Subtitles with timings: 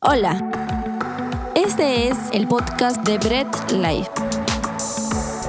[0.00, 0.38] Hola,
[1.56, 4.08] este es el podcast de Bread Life.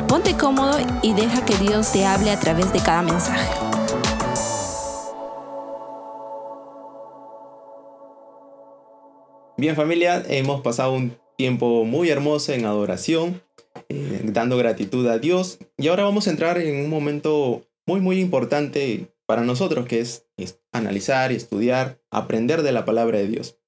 [0.07, 3.47] Ponte cómodo y deja que Dios te hable a través de cada mensaje.
[9.55, 13.43] Bien familia, hemos pasado un tiempo muy hermoso en adoración,
[13.87, 18.19] eh, dando gratitud a Dios y ahora vamos a entrar en un momento muy muy
[18.19, 23.58] importante para nosotros que es, es analizar, estudiar, aprender de la palabra de Dios.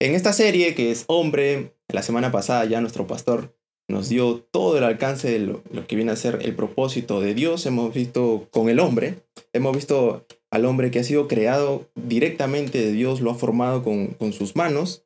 [0.00, 3.54] En esta serie, que es Hombre, la semana pasada ya nuestro pastor
[3.88, 7.66] nos dio todo el alcance de lo, que viene a ser el propósito de Dios.
[7.66, 12.92] Hemos visto con el hombre, hemos visto al hombre que ha sido creado directamente de
[12.92, 15.04] Dios, lo ha formado con, sus manos.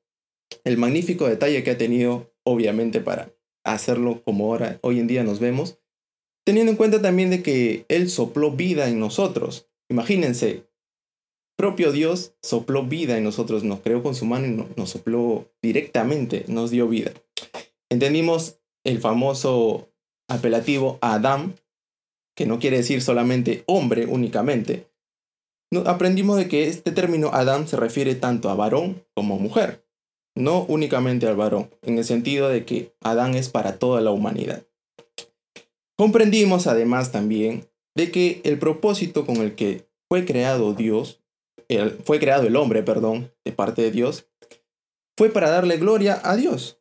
[0.64, 3.30] El magnífico detalle que ha tenido, obviamente, para
[3.64, 5.78] hacerlo como ahora, hoy en día nos vemos,
[6.44, 9.68] teniendo en cuenta también de que Él sopló vida en nosotros.
[9.90, 10.67] Imagínense,
[11.58, 16.44] propio Dios sopló vida en nosotros, nos creó con su mano y nos sopló directamente,
[16.46, 17.12] nos dio vida.
[17.90, 19.90] Entendimos el famoso
[20.30, 21.56] apelativo Adán,
[22.36, 24.86] que no quiere decir solamente hombre únicamente.
[25.84, 29.84] Aprendimos de que este término Adán se refiere tanto a varón como mujer,
[30.36, 34.64] no únicamente al varón, en el sentido de que Adán es para toda la humanidad.
[35.96, 41.20] Comprendimos además también de que el propósito con el que fue creado Dios
[42.04, 44.28] fue creado el hombre, perdón, de parte de Dios,
[45.16, 46.80] fue para darle gloria a Dios.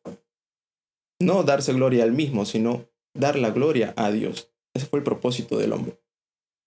[1.20, 4.52] No darse gloria al mismo, sino dar la gloria a Dios.
[4.74, 6.00] Ese fue el propósito del hombre.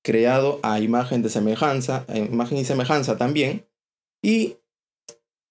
[0.03, 3.65] Creado a imagen de semejanza, a imagen y semejanza también.
[4.21, 4.57] Y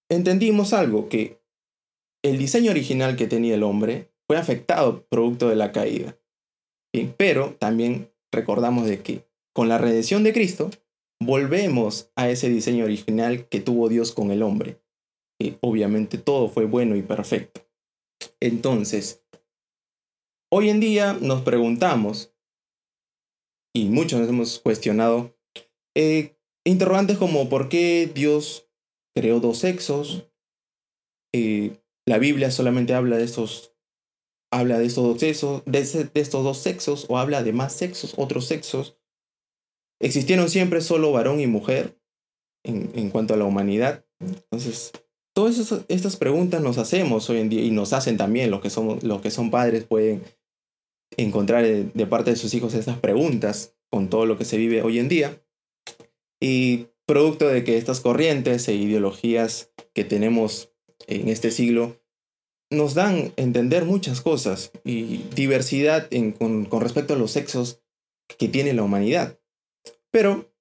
[0.09, 1.41] entendimos algo, que
[2.23, 6.17] el diseño original que tenía el hombre fue afectado producto de la caída.
[7.17, 10.69] Pero también recordamos de que con la redención de Cristo,
[11.21, 14.81] volvemos a ese diseño original que tuvo Dios con el hombre.
[15.39, 17.61] Y obviamente todo fue bueno y perfecto.
[18.39, 19.23] Entonces,
[20.51, 22.33] hoy en día nos preguntamos,
[23.73, 25.37] y muchos nos hemos cuestionado,
[25.95, 28.67] eh, interrogantes como ¿por qué Dios
[29.15, 30.27] creó dos sexos?
[31.33, 33.75] Eh, la Biblia solamente habla de estos,
[34.51, 38.47] habla de estos dos sexos, de estos dos sexos, o habla de más sexos, otros
[38.47, 38.97] sexos.
[40.01, 41.95] ¿Existieron siempre solo varón y mujer
[42.63, 44.03] en, cuanto a la humanidad?
[44.19, 44.91] Entonces,
[45.33, 48.69] todas estas preguntas nos hacemos hoy en día y nos hacen también los que,
[49.05, 50.23] los que son padres pueden
[51.17, 54.97] encontrar de parte de sus hijos estas preguntas con todo lo que se vive hoy
[54.97, 55.39] en día.
[56.39, 60.71] Y producto de que estas corrientes e ideologías que tenemos
[61.07, 62.01] en este siglo
[62.71, 67.81] nos dan a entender muchas cosas y diversidad con, con respecto a los sexos
[68.39, 69.40] que tiene la humanidad.
[70.11, 70.53] Pero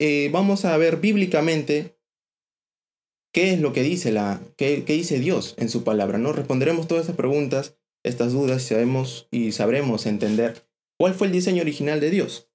[0.00, 1.98] eh, vamos a ver bíblicamente
[3.32, 6.18] qué es lo que dice, la, qué, dice Dios en su palabra.
[6.18, 6.32] ¿no?
[6.32, 10.68] Responderemos todas estas preguntas, estas dudas, sabemos y sabremos entender
[10.98, 12.50] cuál fue el diseño original de Dios.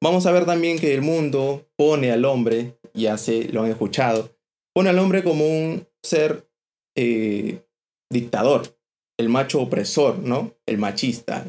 [0.00, 4.36] Vamos a ver también que el mundo pone al hombre, ya se lo han escuchado,
[4.74, 6.50] pone al hombre como un ser
[6.96, 7.64] eh,
[8.10, 8.78] dictador,
[9.18, 10.54] el macho opresor, ¿no?
[10.66, 11.46] El machista,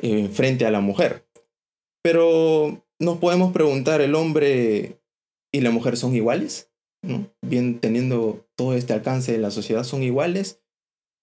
[0.00, 1.27] eh, frente a la mujer.
[2.02, 5.00] Pero nos podemos preguntar, ¿el hombre
[5.52, 6.70] y la mujer son iguales?
[7.02, 7.30] ¿No?
[7.42, 10.60] Bien, teniendo todo este alcance de la sociedad, ¿son iguales?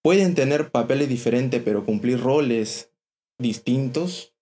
[0.03, 2.91] ¿Pueden tener papeles diferentes pero cumplir roles
[3.39, 4.35] distintos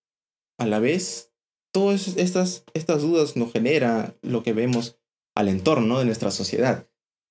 [0.58, 1.32] a la vez?
[1.72, 4.98] Todas estas, estas dudas nos genera lo que vemos
[5.34, 6.88] al entorno de nuestra sociedad.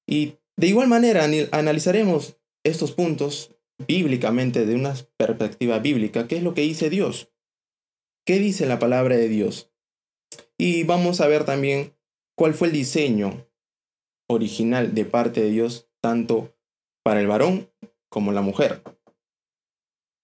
[0.08, 3.56] Y de igual manera analizaremos estos puntos
[3.88, 7.33] bíblicamente de una perspectiva bíblica, qué es lo que dice Dios.
[8.26, 9.70] ¿Qué dice la palabra de Dios?
[10.58, 11.94] Y vamos a ver también
[12.38, 13.46] cuál fue el diseño
[14.30, 16.56] original de parte de Dios, tanto
[17.04, 17.70] para el varón
[18.10, 18.82] como la mujer.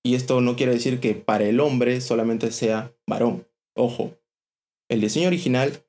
[0.02, 3.46] Y esto no quiere decir que para el hombre solamente sea varón.
[3.76, 4.18] Ojo,
[4.90, 5.86] el diseño original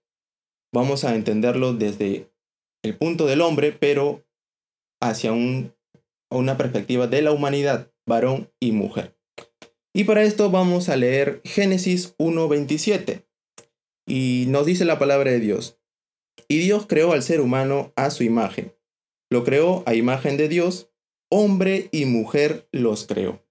[0.75, 2.28] vamos a entenderlo desde
[2.82, 4.27] el punto del hombre, pero
[5.01, 5.77] hacia un,
[6.28, 9.19] una perspectiva de la humanidad, varón y mujer.
[9.92, 13.27] Y para esto vamos a leer Génesis 1.27.
[14.07, 15.81] Y nos dice la palabra de Dios.
[16.48, 18.75] Y Dios creó al ser humano a su imagen.
[19.31, 20.91] Lo creó a imagen de Dios,
[21.31, 23.45] hombre y mujer los creó.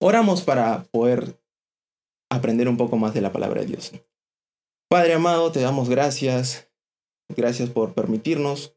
[0.00, 1.40] Oramos para poder
[2.30, 3.92] aprender un poco más de la palabra de Dios.
[4.88, 6.70] Padre amado, te damos gracias.
[7.28, 8.76] Gracias por permitirnos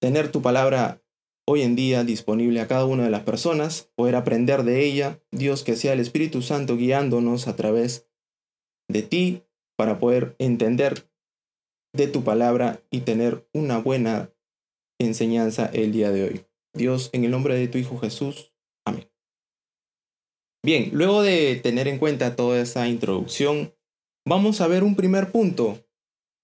[0.00, 1.02] tener tu palabra
[1.48, 5.62] hoy en día disponible a cada una de las personas, poder aprender de ella, Dios
[5.62, 8.08] que sea el Espíritu Santo guiándonos a través
[8.88, 9.42] de ti
[9.76, 11.08] para poder entender
[11.94, 14.32] de tu palabra y tener una buena
[14.98, 16.46] enseñanza el día de hoy.
[16.74, 18.52] Dios, en el nombre de tu Hijo Jesús.
[18.84, 19.08] Amén.
[20.64, 23.74] Bien, luego de tener en cuenta toda esa introducción,
[24.26, 25.78] vamos a ver un primer punto,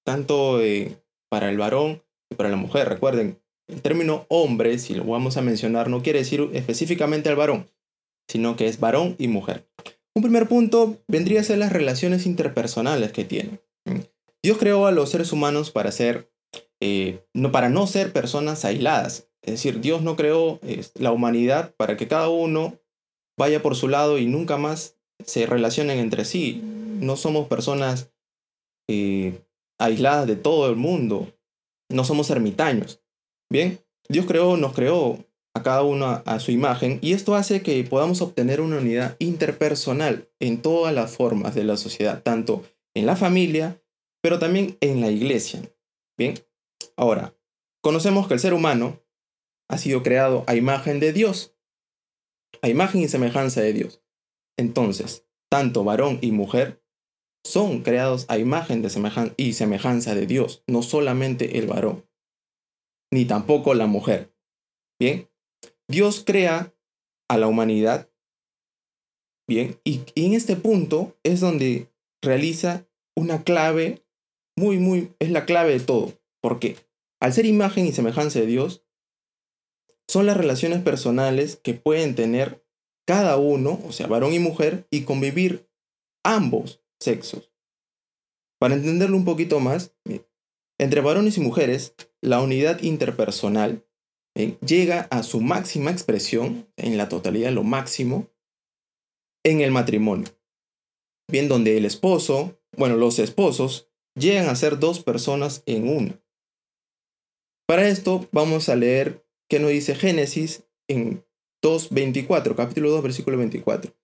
[0.06, 2.88] tanto eh, para el varón y para la mujer.
[2.88, 3.41] Recuerden,
[3.72, 7.68] el término hombre, si lo vamos a mencionar, no quiere decir específicamente al varón,
[8.28, 9.66] sino que es varón y mujer.
[10.14, 13.60] Un primer punto vendría a ser las relaciones interpersonales que tienen.
[14.42, 16.30] Dios creó a los seres humanos para ser,
[16.80, 19.28] eh, no, para no ser personas aisladas.
[19.42, 20.60] Es decir, Dios no creó
[20.94, 22.78] la humanidad para que cada uno
[23.38, 26.60] vaya por su lado y nunca más se relacionen entre sí.
[27.00, 28.12] No somos personas
[28.88, 29.40] eh,
[29.78, 31.32] aisladas de todo el mundo.
[31.88, 33.01] No somos ermitaños.
[33.52, 37.84] Bien, Dios creó, nos creó a cada uno a, su imagen y esto hace que
[37.84, 42.64] podamos obtener una unidad interpersonal en todas las formas de la sociedad, tanto
[42.94, 43.78] en la familia,
[44.22, 45.60] pero también en la iglesia.
[46.16, 46.32] Bien,
[46.96, 47.36] ahora,
[47.82, 49.02] conocemos que el ser humano
[49.68, 51.54] ha sido creado a imagen de Dios,
[52.62, 54.02] a imagen y semejanza de Dios.
[54.56, 56.82] Entonces, tanto varón y mujer
[57.44, 62.06] son creados a imagen de y semejanza de Dios, no solamente el varón,
[63.12, 64.34] ni tampoco la mujer.
[64.98, 65.28] Bien,
[65.88, 66.74] Dios crea
[67.28, 68.10] a la humanidad,
[69.48, 71.88] bien, y, en este punto es donde
[72.22, 72.86] realiza
[73.16, 74.04] una clave
[74.56, 76.76] muy, muy, es la clave de todo, porque
[77.20, 78.84] al ser imagen y semejanza de Dios,
[80.08, 82.64] son las relaciones personales que pueden tener
[83.06, 85.68] cada uno, o sea, varón y mujer, y convivir
[86.24, 87.52] ambos sexos.
[88.58, 89.94] Para entenderlo un poquito más,
[90.78, 93.84] entre varones y mujeres, la unidad interpersonal
[94.64, 98.30] llega a su máxima expresión, en la totalidad, lo máximo,
[99.44, 100.28] en el matrimonio.
[101.30, 106.22] Bien, donde el esposo, bueno, los esposos, llegan a ser dos personas en una.
[107.66, 111.24] Para esto vamos a leer qué nos dice Génesis en
[111.62, 113.94] 2.24, capítulo 2, versículo 24.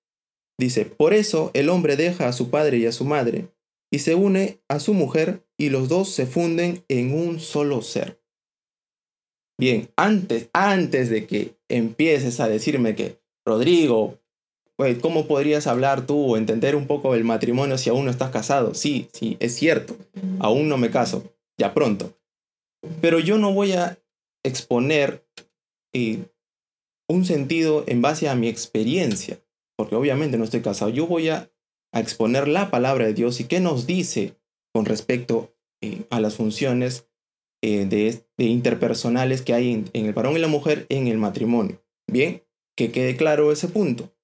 [0.58, 3.48] Dice, por eso el hombre deja a su padre y a su madre,
[3.90, 8.20] y se une a su mujer, y los dos se funden en un solo ser.
[9.58, 14.18] Bien, antes, antes de que empieces a decirme que, Rodrigo,
[14.76, 18.30] pues, ¿cómo podrías hablar tú o entender un poco el matrimonio si aún no estás
[18.30, 18.74] casado?
[18.74, 19.96] Sí, sí, es cierto,
[20.38, 21.24] aún no me caso,
[21.58, 22.16] ya pronto.
[23.00, 23.98] Pero yo no voy a
[24.44, 25.26] exponer
[25.92, 26.22] eh,
[27.08, 29.40] un sentido en base a mi experiencia,
[29.76, 30.90] porque obviamente no estoy casado.
[30.90, 31.50] Yo voy a,
[31.92, 34.36] exponer la palabra de Dios y qué nos dice
[34.72, 37.08] con respecto eh, a las funciones
[37.62, 41.82] eh, de, interpersonales que hay en, el varón y la mujer en el matrimonio.
[42.10, 42.42] Bien,
[42.76, 44.14] que quede claro ese punto.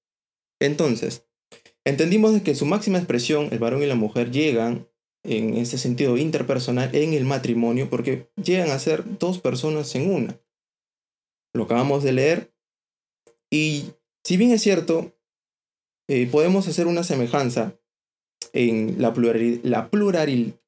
[0.61, 1.27] Entonces,
[1.83, 4.87] entendimos que su máxima expresión, el varón y la mujer, llegan
[5.23, 10.39] en ese sentido interpersonal en el matrimonio porque llegan a ser dos personas en una.
[11.53, 12.53] Lo acabamos de leer
[13.51, 13.85] y
[14.23, 15.14] si bien es cierto,
[16.07, 17.77] eh, podemos hacer una semejanza
[18.53, 19.13] en la,
[19.63, 20.59] la pluralidad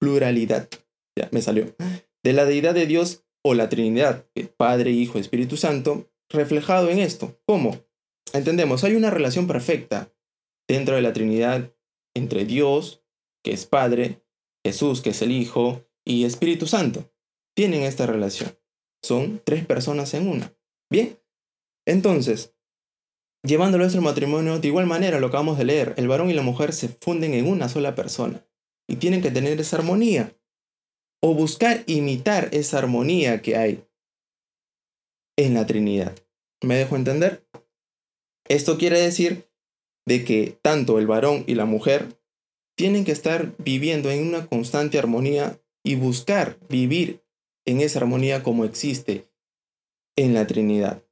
[0.00, 0.68] pluralidad,
[1.16, 1.74] ya me salió,
[2.22, 4.26] de la deidad de Dios o la Trinidad,
[4.56, 7.40] Padre, Hijo, Espíritu Santo, reflejado en esto.
[7.46, 7.78] ¿Cómo?
[8.32, 10.12] Entendemos, hay una relación perfecta
[10.68, 11.72] dentro de la Trinidad
[12.14, 13.02] entre Dios,
[13.44, 14.22] que es Padre,
[14.64, 17.12] Jesús, que es el Hijo, y Espíritu Santo.
[17.54, 18.56] Tienen esta relación.
[19.02, 20.54] Son tres personas en una.
[20.90, 21.18] Bien.
[21.86, 22.54] Entonces,
[23.42, 26.42] llevándolo a nuestro matrimonio, de igual manera lo acabamos de leer, el varón y la
[26.42, 28.44] mujer se funden en una sola persona
[28.88, 30.36] y tienen que tener esa armonía.
[31.22, 33.84] O buscar imitar esa armonía que hay
[35.36, 36.16] en la Trinidad.
[36.62, 37.46] ¿Me dejo entender?
[38.48, 39.48] Esto quiere decir
[40.06, 42.18] de que tanto el varón y la mujer
[42.76, 47.22] tienen que estar viviendo en una constante armonía y buscar vivir
[47.66, 49.30] en esa armonía como existe
[50.16, 51.02] en la Trinidad.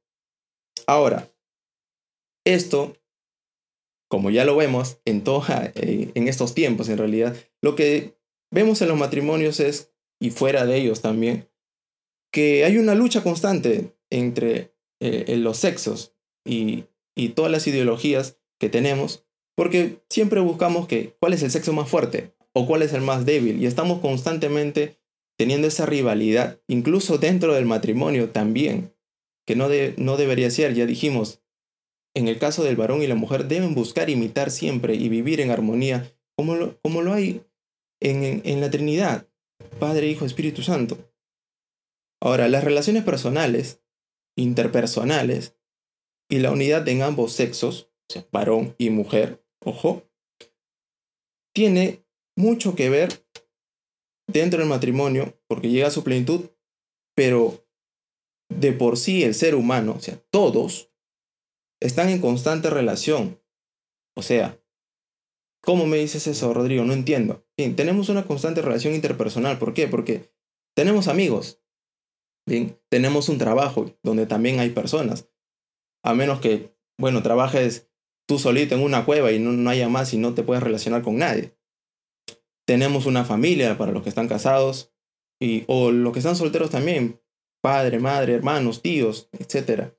[0.87, 1.29] Ahora,
[2.45, 2.99] esto
[4.09, 5.23] como ya lo vemos en,
[5.75, 8.17] eh, en estos tiempos en realidad, lo que
[8.51, 11.47] vemos en los matrimonios es, y fuera de ellos también,
[12.33, 16.15] que hay una lucha constante entre eh, los sexos
[16.45, 21.71] y, y todas las ideologías que tenemos, porque siempre buscamos que cuál es el sexo
[21.71, 24.97] más fuerte o cuál es el más débil, y estamos constantemente
[25.37, 28.93] teniendo esa rivalidad, incluso dentro del matrimonio también,
[29.45, 31.41] que no, de, no debería ser, ya dijimos,
[32.15, 35.51] en el caso del varón y la mujer, deben buscar imitar siempre y vivir en
[35.51, 37.43] armonía, como lo, como lo hay
[38.01, 39.27] en, en la Trinidad,
[39.79, 40.97] Padre, Hijo, Espíritu Santo.
[42.21, 43.81] Ahora, las relaciones personales,
[44.37, 45.55] interpersonales,
[46.29, 50.03] y la unidad en ambos sexos, o sea, varón y mujer, ojo,
[51.55, 52.05] tiene
[52.37, 53.25] mucho que ver
[54.27, 56.51] dentro del matrimonio porque llega a su plenitud,
[57.15, 57.67] pero
[58.49, 60.88] de por sí el ser humano, o sea, todos,
[61.79, 63.41] están en constante relación.
[64.15, 64.59] O sea,
[65.61, 66.83] ¿cómo me dices eso, Rodrigo?
[66.83, 67.45] No entiendo.
[67.57, 69.57] Bien, tenemos una constante relación interpersonal.
[69.59, 69.87] ¿Por qué?
[69.87, 70.33] Porque
[70.75, 71.61] tenemos amigos.
[72.47, 75.29] Bien, tenemos un trabajo donde también hay personas.
[76.03, 77.91] A menos que, bueno, trabajes
[78.27, 81.17] tú solito en una cueva y no, haya más y no te puedas relacionar con
[81.17, 81.57] nadie.
[82.65, 84.93] Tenemos una familia para los que están casados
[85.41, 87.21] y, o los que están solteros también,
[87.61, 89.93] padre, madre, hermanos, tíos, etc.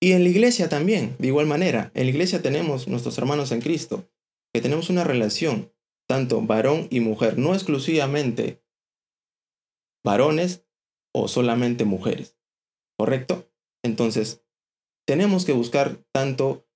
[0.00, 3.60] Y en la iglesia también, de igual manera, en la iglesia tenemos nuestros hermanos en
[3.60, 4.08] Cristo,
[4.54, 5.72] que tenemos una relación,
[6.08, 8.62] tanto varón y mujer, no exclusivamente
[10.04, 10.64] varones
[11.12, 12.38] o solamente mujeres,
[12.98, 13.50] ¿correcto?
[13.84, 14.44] Entonces,
[15.06, 16.66] tenemos que buscar tanto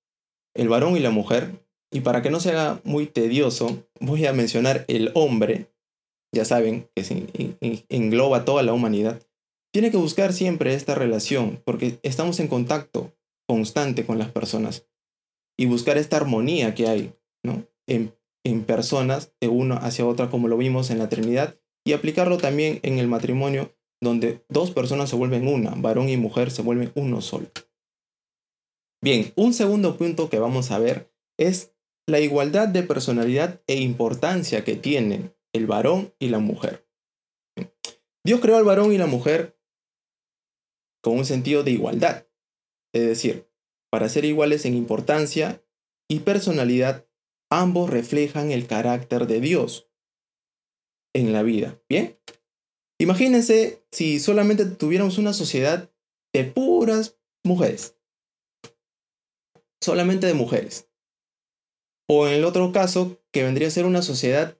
[0.55, 4.83] el varón y la mujer, y para que no sea muy tedioso, voy a mencionar
[4.87, 5.71] el hombre,
[6.35, 7.27] ya saben que se
[7.89, 9.21] engloba toda la humanidad,
[9.73, 13.11] tiene que buscar siempre esta relación, porque estamos en contacto
[13.47, 14.87] constante con las personas
[15.57, 17.13] y buscar esta armonía que hay
[17.43, 17.65] ¿no?
[17.87, 18.15] en,
[18.45, 22.79] en personas de uno hacia otra, como lo vimos en la Trinidad, y aplicarlo también
[22.83, 27.21] en el matrimonio, donde dos personas se vuelven una, varón y mujer se vuelven uno
[27.21, 27.47] solo.
[29.01, 31.73] Bien, un segundo punto que vamos a ver es
[32.07, 36.87] la igualdad de personalidad e importancia que tienen el varón y la mujer.
[38.25, 39.52] Dios creó al varón y la mujer
[41.03, 42.27] con un sentido de igualdad.
[42.95, 43.49] Es decir,
[43.91, 45.63] para ser iguales en importancia
[46.09, 47.05] y personalidad,
[47.51, 49.89] ambos reflejan el carácter de Dios
[51.13, 51.79] en la vida.
[51.89, 52.17] ¿Bien?
[52.99, 55.91] Imagínense si solamente tuviéramos una sociedad
[56.33, 57.97] de puras mujeres.
[59.81, 60.89] Solamente de mujeres.
[62.09, 64.57] O en el otro caso, que vendría a ser una sociedad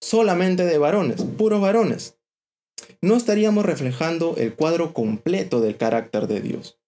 [0.00, 2.19] solamente de varones, puros varones
[3.02, 6.78] no estaríamos reflejando el cuadro completo del carácter de Dios.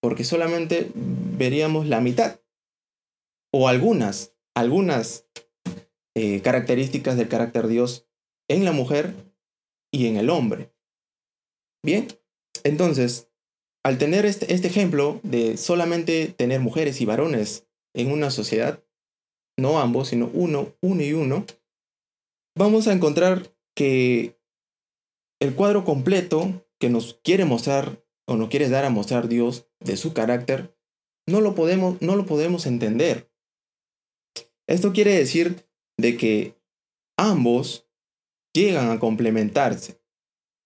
[0.00, 2.40] Porque solamente veríamos la mitad
[3.52, 5.26] o algunas, algunas
[6.14, 8.08] eh, características del carácter de Dios
[8.48, 9.14] en la mujer
[9.92, 10.72] y en el hombre.
[11.82, 12.08] Bien,
[12.62, 13.30] entonces,
[13.84, 18.82] al tener este, este ejemplo de solamente tener mujeres y varones en una sociedad,
[19.58, 21.44] no ambos, sino uno, uno y uno,
[22.56, 24.38] vamos a encontrar que
[25.44, 29.98] el cuadro completo que nos quiere mostrar o nos quiere dar a mostrar Dios de
[29.98, 30.74] su carácter,
[31.26, 33.30] no lo podemos, no lo podemos entender.
[34.66, 36.58] Esto quiere decir de que
[37.18, 37.86] ambos
[38.54, 40.00] llegan a complementarse.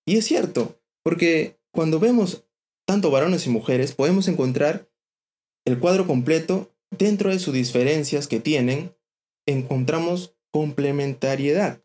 [0.06, 2.44] Y es cierto, porque cuando vemos
[2.86, 4.88] tanto varones y mujeres, podemos encontrar
[5.66, 8.94] el cuadro completo dentro de sus diferencias que tienen,
[9.44, 11.82] encontramos complementariedad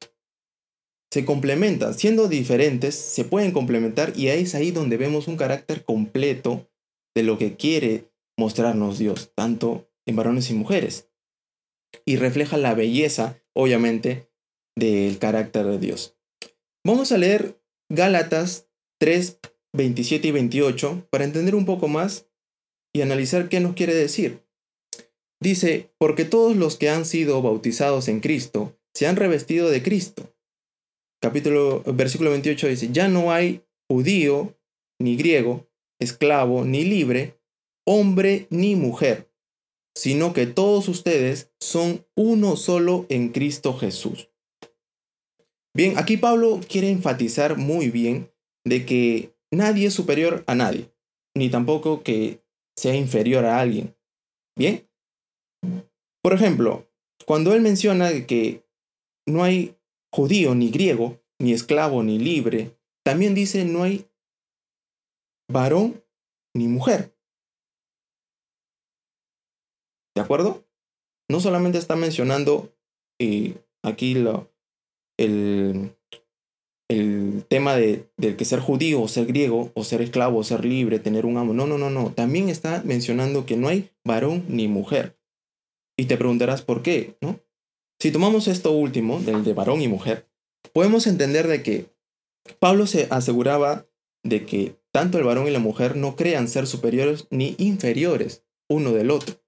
[1.13, 6.67] se complementan, siendo diferentes, se pueden complementar y es ahí donde vemos un carácter completo
[7.15, 11.12] de lo que quiere mostrarnos Dios, tanto en varones y mujeres.
[12.03, 14.27] Y refleja la belleza, obviamente,
[14.75, 16.17] del carácter de Dios.
[16.84, 18.67] Vamos a leer Gálatas
[19.00, 19.39] 3,
[19.77, 22.27] 27 y 28 para entender un poco más
[22.91, 24.48] y analizar qué nos quiere decir.
[25.39, 30.34] Dice, porque todos los que han sido bautizados en Cristo se han revestido de Cristo
[31.23, 34.57] capítulo, versículo 28 dice, ya no hay judío
[34.99, 35.65] ni griego,
[35.97, 37.39] esclavo ni libre,
[37.87, 39.31] hombre ni mujer,
[39.95, 44.31] sino que todos ustedes son uno solo en Cristo Jesús.
[45.73, 48.29] Bien, aquí Pablo quiere enfatizar muy bien
[48.65, 50.91] de que nadie es superior a nadie,
[51.37, 52.43] ni tampoco que
[52.75, 53.95] sea inferior a alguien.
[54.57, 54.89] Bien.
[56.21, 56.85] Por ejemplo,
[57.25, 58.65] cuando él menciona que
[59.25, 59.77] no hay
[60.13, 62.77] judío ni griego, ni esclavo ni libre.
[63.03, 64.05] También dice no hay
[65.51, 66.03] varón
[66.55, 67.17] ni mujer.
[70.15, 70.63] ¿De acuerdo?
[71.29, 72.75] No solamente está mencionando
[73.20, 74.51] eh, aquí lo,
[75.17, 75.96] el,
[76.89, 80.63] el tema de, del que ser judío o ser griego o ser esclavo o ser
[80.63, 81.53] libre, tener un amo.
[81.53, 82.13] No, no, no, no.
[82.13, 85.17] También está mencionando que no hay varón ni mujer.
[85.98, 87.39] Y te preguntarás por qué, ¿no?
[88.03, 90.29] Si tomamos esto último, del de varón y mujer,
[90.74, 91.86] podemos entender de que
[92.60, 93.88] Pablo se aseguraba
[94.24, 98.91] de que tanto el varón y la mujer no crean ser superiores ni inferiores uno
[98.91, 99.41] del otro.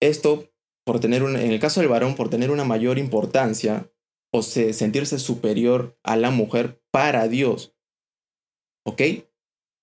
[0.00, 0.54] Esto,
[0.86, 3.92] por tener en el caso del varón, por tener una mayor importancia
[4.32, 7.76] o sentirse superior a la mujer para Dios.
[8.86, 9.02] ¿Ok?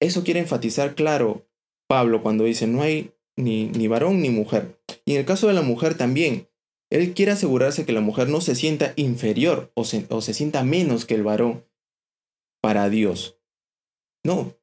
[0.01, 1.47] Eso quiere enfatizar claro
[1.87, 4.81] Pablo cuando dice no hay ni, ni varón ni mujer.
[5.05, 6.47] Y en el caso de la mujer también,
[6.91, 11.15] Él quiere asegurarse que la mujer no se sienta inferior o se, sienta menos que
[11.15, 11.65] el varón
[12.61, 13.39] para Dios.
[14.23, 14.55] No,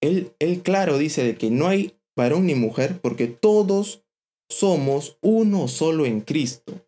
[0.00, 4.04] él, él claro dice de que no hay varón ni mujer porque todos
[4.48, 6.86] somos uno solo en Cristo.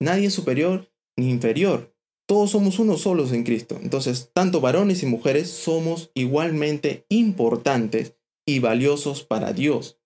[0.00, 1.92] Nadie es superior ni inferior.
[2.28, 3.78] Todos somos uno solos en Cristo.
[3.82, 8.14] Entonces, tanto varones y mujeres somos igualmente importantes
[8.46, 9.98] y valiosos para Dios.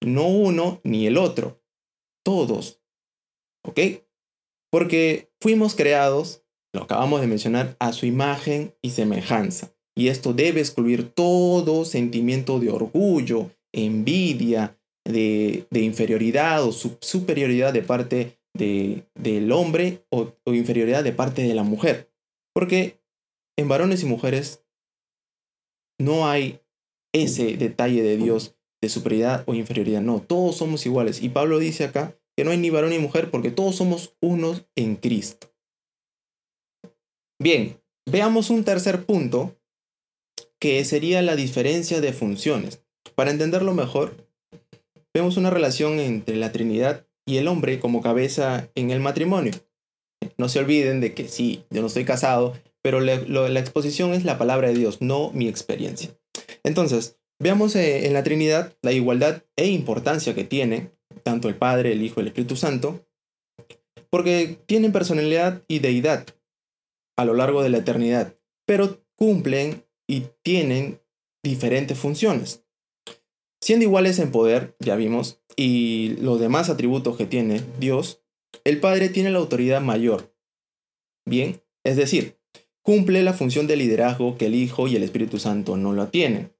[0.00, 1.62] No uno ni el otro.
[2.28, 2.78] Todos.
[3.64, 3.80] ¿Ok?
[4.70, 6.44] Porque fuimos creados,
[6.74, 9.72] lo acabamos de mencionar, a su imagen y semejanza.
[9.96, 18.38] Y esto debe excluir todo sentimiento de orgullo, envidia, de, inferioridad o superioridad de parte
[18.52, 22.12] del hombre o, inferioridad de parte de la mujer.
[22.52, 23.00] Porque
[23.56, 24.66] en varones y mujeres
[25.98, 26.60] no hay
[27.14, 30.02] ese detalle de Dios de superioridad o inferioridad.
[30.02, 31.22] No, todos somos iguales.
[31.22, 34.64] Y Pablo dice acá que no hay ni varón ni mujer porque todos somos unos
[34.76, 35.52] en Cristo.
[37.42, 39.56] Bien, veamos un tercer punto
[40.60, 42.80] que sería la diferencia de funciones.
[43.16, 44.28] Para entenderlo mejor,
[45.12, 49.54] vemos una relación entre la Trinidad y el hombre como cabeza en el matrimonio.
[50.36, 54.38] No se olviden de que sí, yo no estoy casado, pero la, exposición es la
[54.38, 56.16] palabra de Dios, no mi experiencia.
[56.62, 61.92] Entonces, veamos eh, en la Trinidad la igualdad e importancia que tiene tanto el Padre,
[61.92, 63.06] el Hijo el Espíritu Santo,
[64.10, 66.26] porque tienen personalidad y deidad
[67.16, 68.36] a lo largo de la eternidad,
[68.66, 71.00] pero cumplen y tienen
[71.42, 72.64] diferentes funciones.
[73.60, 78.22] Siendo iguales en poder, ya vimos, y los demás atributos que tiene Dios,
[78.64, 80.32] el Padre tiene la autoridad mayor.
[81.26, 82.38] Bien, es decir,
[82.82, 86.54] cumple la función de liderazgo que el Hijo y el Espíritu Santo no lo tienen.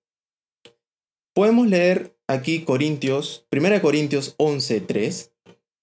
[1.34, 5.32] Podemos leer aquí Corintios, 1 Corintios 11:3,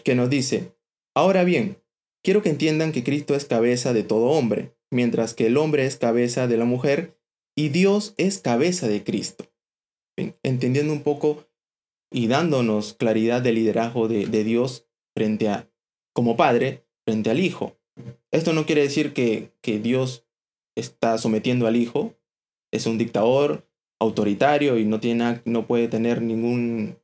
[0.03, 0.71] que nos dice,
[1.13, 1.81] Ahora bien,
[2.23, 5.97] quiero que entiendan que Cristo es cabeza de todo hombre, mientras que el hombre es
[5.97, 7.17] cabeza de la mujer
[7.55, 9.45] y Dios es cabeza de Cristo
[10.15, 11.47] entendiendo un poco
[12.11, 15.69] y dándonos claridad de liderazgo de, Dios frente a,
[16.13, 17.77] como padre, frente al hijo.
[18.31, 20.25] Esto no quiere decir que, que Dios
[20.75, 22.15] está sometiendo al hijo,
[22.71, 23.64] es un dictador
[23.99, 26.97] autoritario y no, tiene, no puede tener ningún,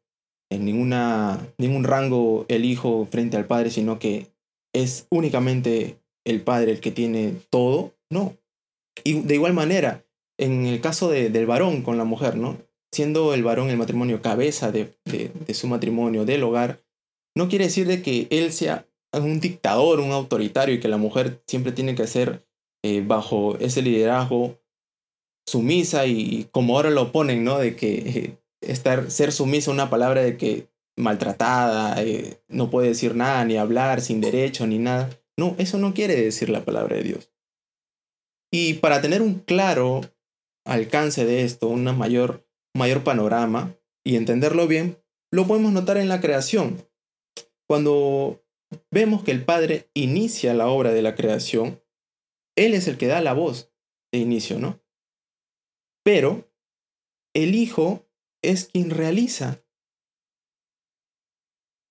[0.50, 4.28] en ninguna, ningún rango el hijo frente al padre, sino que
[4.74, 7.94] es únicamente el padre el que tiene todo.
[8.10, 8.36] No.
[9.04, 10.06] Y de igual manera,
[10.38, 12.58] en el caso de, del varón con la mujer, ¿no?
[12.92, 14.94] siendo el varón el matrimonio cabeza de,
[15.54, 16.84] su matrimonio, del hogar,
[17.36, 21.42] no quiere decir de que él sea un dictador, un autoritario y que la mujer
[21.48, 22.46] siempre tiene que ser
[22.84, 24.60] eh, bajo ese liderazgo
[25.46, 27.60] sumisa y, como ahora lo ponen, ¿no?
[27.60, 33.16] De que eh, estar, ser sumisa, una palabra de que maltratada, eh, no puede decir
[33.16, 35.10] nada, ni hablar, sin derecho, ni nada.
[35.38, 37.32] No, eso no quiere decir la palabra de Dios.
[38.52, 40.02] Y para tener un claro
[40.66, 44.98] alcance de esto, una mayor mayor panorama y entenderlo bien,
[45.32, 46.86] lo podemos notar en la creación.
[47.68, 48.44] Cuando
[48.90, 51.82] vemos que el Padre inicia la obra de la creación,
[52.56, 53.72] Él es el que da la voz
[54.12, 54.80] de inicio, ¿no?
[56.04, 56.50] Pero
[57.34, 58.06] el Hijo
[58.44, 59.64] es quien realiza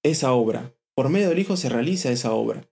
[0.05, 0.75] esa obra.
[0.95, 2.69] Por medio del Hijo se realiza esa obra.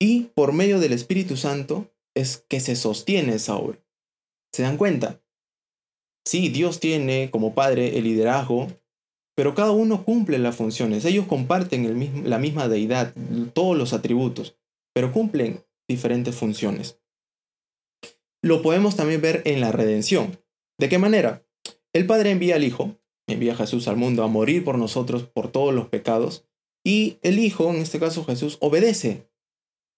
[0.00, 3.78] Y por medio del Espíritu Santo es que se sostiene esa obra.
[4.52, 5.20] ¿Se dan cuenta?
[6.26, 8.68] Sí, Dios tiene como padre el liderazgo,
[9.36, 11.04] pero cada uno cumple las funciones.
[11.04, 13.14] Ellos comparten la misma deidad,
[13.52, 14.56] todos los atributos,
[14.94, 17.00] pero cumplen diferentes funciones.
[18.44, 20.38] Lo podemos también ver en la redención.
[20.78, 21.46] ¿De qué manera?
[21.94, 25.50] El Padre envía al Hijo, envía a Jesús al mundo a morir por nosotros, por
[25.50, 26.46] todos los pecados,
[26.84, 29.30] y el Hijo, en este caso Jesús, obedece.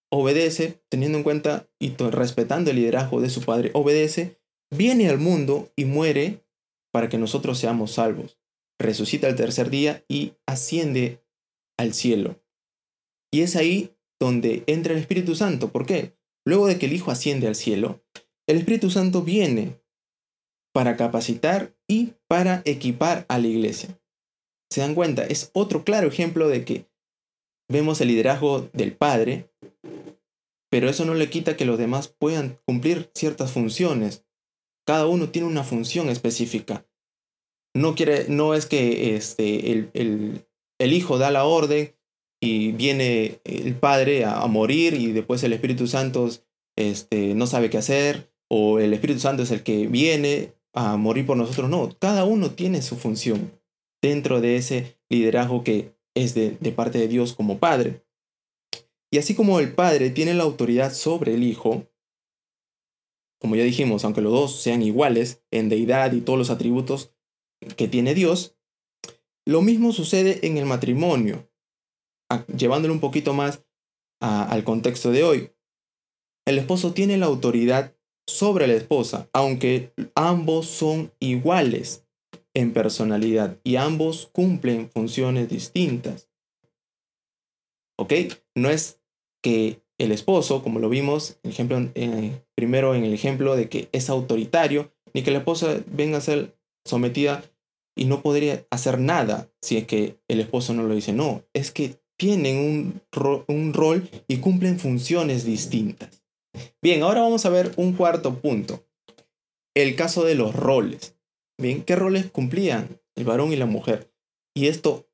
[0.09, 4.39] Obedece, teniendo en cuenta y respetando el liderazgo de su Padre, obedece
[4.73, 6.45] viene al mundo y muere
[6.93, 8.39] para que nosotros seamos salvos.
[8.79, 11.21] Resucita el tercer día y asciende
[11.77, 12.41] al cielo.
[13.29, 15.73] Y es ahí donde entra el Espíritu Santo.
[15.73, 16.15] ¿Por qué?
[16.45, 18.06] Luego de que el Hijo asciende al cielo,
[18.47, 19.79] el Espíritu Santo viene
[20.73, 23.99] para capacitar y para equipar a la iglesia.
[24.71, 25.25] ¿Se dan cuenta?
[25.25, 26.87] Es otro claro ejemplo de que
[27.69, 29.49] vemos el liderazgo del Padre,
[30.69, 34.27] pero eso no le quita que los demás puedan cumplir ciertas funciones
[34.87, 36.87] cada uno tiene una función específica.
[37.75, 40.47] No, quiere, no es que este, el,
[40.79, 41.93] el, hijo da la orden
[42.41, 46.29] y viene el padre a, morir y después el Espíritu Santo
[46.77, 51.25] este, no sabe qué hacer o el Espíritu Santo es el que viene a morir
[51.25, 51.69] por nosotros.
[51.69, 53.51] No, cada uno tiene su función
[54.01, 58.05] dentro de ese liderazgo que es de, de parte de Dios como Padre.
[59.11, 61.87] Y así como el Padre tiene la autoridad sobre el Hijo,
[63.39, 67.13] como ya dijimos, aunque los dos sean iguales en deidad y todos los atributos
[67.75, 68.57] que tiene Dios,
[69.45, 71.49] lo mismo sucede en el matrimonio,
[72.55, 73.63] llevándolo un poquito más
[74.19, 75.51] al contexto de hoy.
[76.45, 77.96] El esposo tiene la autoridad
[78.27, 82.05] sobre la esposa, aunque ambos son iguales
[82.53, 86.29] en personalidad y ambos cumplen funciones distintas.
[87.97, 88.13] ¿Ok?
[88.55, 88.99] No es
[89.41, 94.09] que el esposo, como lo vimos, ejemplo, eh, primero en el ejemplo de que es
[94.09, 97.43] autoritario, ni que la esposa venga a ser sometida
[97.95, 101.13] y no podría hacer nada si es que el esposo no lo dice.
[101.13, 103.01] No, es que tienen un,
[103.47, 106.23] un rol y cumplen funciones distintas.
[106.81, 108.85] Bien, ahora vamos a ver un cuarto punto.
[109.75, 111.15] El caso de los roles.
[111.57, 114.11] Bien, ¿qué roles cumplían el varón y la mujer?
[114.55, 115.09] Y esto,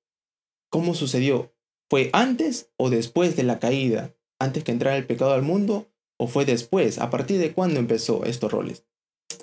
[0.70, 1.54] ¿cómo sucedió?
[1.90, 4.16] ¿Fue antes o después de la caída?
[4.40, 7.00] ¿Antes que entrara el pecado al mundo o fue después?
[7.00, 8.86] ¿A partir de cuándo empezó estos roles?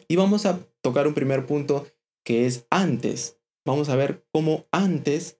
[0.08, 1.86] Y vamos a tocar un primer punto
[2.24, 3.38] que es antes.
[3.64, 5.38] Vamos a ver cómo antes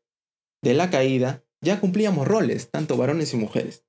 [0.63, 3.85] de la caída ya cumplíamos roles, tanto varones y mujeres.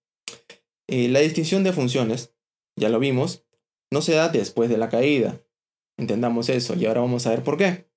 [0.87, 2.33] Eh, la distinción de funciones,
[2.81, 3.45] ya lo vimos,
[3.93, 5.39] no se da después de la caída.
[5.97, 7.87] Entendamos eso y ahora vamos a ver por qué.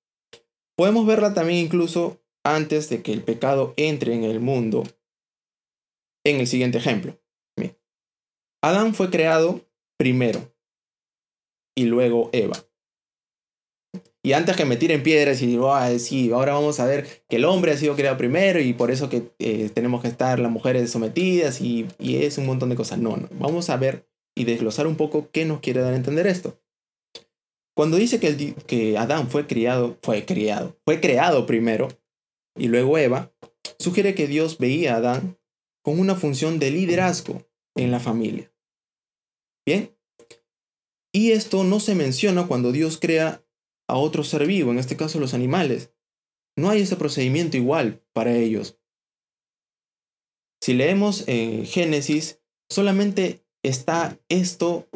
[0.77, 4.83] Podemos verla también incluso antes de que el pecado entre en el mundo.
[6.23, 7.19] En el siguiente ejemplo.
[8.61, 9.61] Adán fue creado
[9.97, 10.51] primero
[11.75, 12.57] y luego Eva.
[14.23, 17.35] Y antes que me tiren piedras y digo, ah, sí, ahora vamos a ver que
[17.35, 20.51] el hombre ha sido creado primero y por eso que eh, tenemos que estar las
[20.51, 22.97] mujeres sometidas y, es un montón de cosas.
[22.97, 26.27] No, no, vamos a ver y desglosar un poco qué nos quiere dar a entender
[26.27, 26.61] esto.
[27.75, 31.87] Cuando dice que, el, que Adán fue criado, fue criado, fue creado primero
[32.57, 33.33] y luego Eva,
[33.79, 35.37] sugiere que Dios veía a Adán
[35.83, 38.51] con una función de liderazgo en la familia.
[39.65, 39.95] Bien.
[41.13, 43.45] Y esto no se menciona cuando Dios crea
[43.87, 45.93] a otro ser vivo, en este caso los animales.
[46.57, 48.79] No hay ese procedimiento igual para ellos.
[50.61, 54.87] Si leemos en Génesis, solamente está esto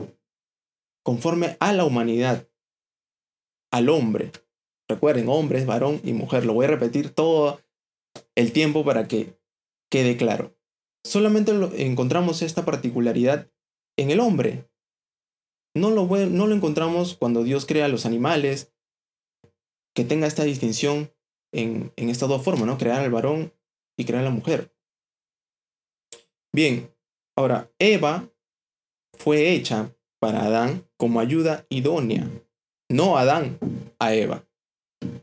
[1.03, 2.47] conforme a la humanidad,
[3.71, 4.32] al hombre.
[4.88, 6.45] Recuerden, hombres, varón y mujer.
[6.45, 7.62] Lo voy a repetir todo
[8.36, 9.39] el tiempo para que
[9.91, 10.55] quede claro.
[11.03, 11.51] Solamente
[11.84, 13.51] encontramos esta particularidad
[13.97, 14.69] en el hombre.
[15.75, 18.73] No lo, no lo encontramos cuando Dios crea a los animales,
[19.95, 21.12] que tenga esta distinción
[21.53, 22.77] en, en estas dos formas, ¿no?
[22.77, 23.53] Crear al varón
[23.97, 24.73] y crear a la mujer.
[26.53, 26.93] Bien,
[27.38, 28.32] ahora, Eva
[29.19, 32.29] fue hecha para Adán como ayuda idónea,
[32.89, 33.60] no Adán
[33.99, 34.47] a Eva.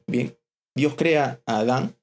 [0.07, 0.37] Bien,
[0.77, 1.97] Dios crea a Adán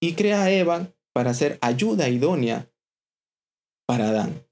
[0.00, 2.70] y crea a Eva para ser ayuda idónea
[3.86, 4.44] para Adán.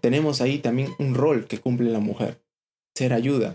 [0.00, 2.42] Tenemos ahí también un rol que cumple la mujer,
[2.96, 3.52] ser ayuda.